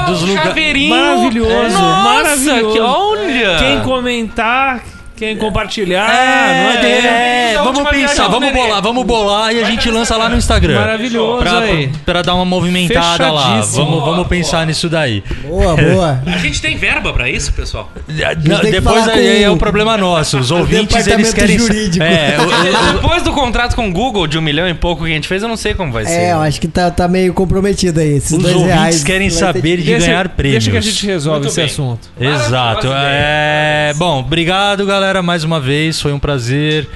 [0.07, 0.87] dos lugares.
[0.89, 2.73] Maravilhoso, Nossa, maravilhoso.
[2.73, 3.57] que- olha.
[3.59, 4.81] Quem comentar,
[5.23, 7.07] quem compartilhar, É, não é dele.
[7.07, 10.79] é, Da vamos pensar, vamos bolar, vamos bolar e a gente lança lá no Instagram.
[10.79, 11.89] Maravilhoso Pra, aí.
[12.05, 13.61] pra dar uma movimentada lá.
[13.61, 15.23] Vamos, vamos pensar nisso daí.
[15.47, 16.23] Boa, boa.
[16.25, 17.91] A gente tem verba pra isso, pessoal?
[18.45, 20.37] Não, depois aí com é o- um problema nosso.
[20.39, 21.57] Os ouvintes eles querem.
[21.57, 22.03] jurídico.
[22.03, 25.11] É, o- o- Depois do contrato com o Google de um milhão e pouco que
[25.11, 26.13] a gente fez, eu não sei como vai ser.
[26.13, 28.17] É, eu acho que tá, tá meio comprometido aí.
[28.17, 29.03] Esses os dois ouvintes reais.
[29.03, 30.63] querem saber de Deixa- ganhar prêmios.
[30.65, 31.65] Deixa que a gente resolve Muito esse bem.
[31.65, 32.09] assunto.
[32.19, 32.87] Exato.
[32.93, 33.93] É...
[33.95, 36.01] Bom, obrigado, galera, mais uma vez.
[36.01, 36.87] Foi um prazer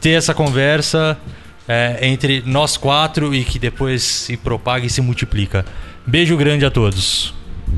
[0.00, 1.18] ter essa conversa
[1.66, 5.64] é, entre nós quatro e que depois se propaga e se multiplica.
[6.06, 7.34] Beijo grande a todos.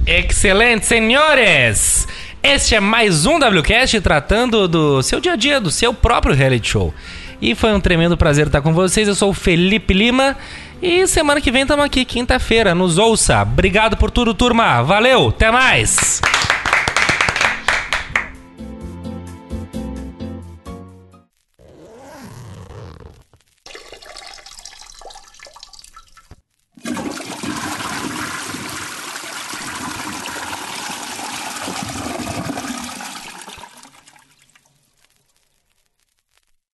[0.07, 2.07] Excelente, senhores!
[2.43, 6.69] Este é mais um WCast tratando do seu dia a dia, do seu próprio reality
[6.69, 6.93] show.
[7.41, 9.09] E foi um tremendo prazer estar com vocês.
[9.09, 10.37] Eu sou o Felipe Lima.
[10.83, 12.75] E semana que vem estamos aqui, quinta-feira.
[12.75, 13.41] Nos ouça.
[13.41, 14.83] Obrigado por tudo, turma.
[14.83, 16.21] Valeu, até mais!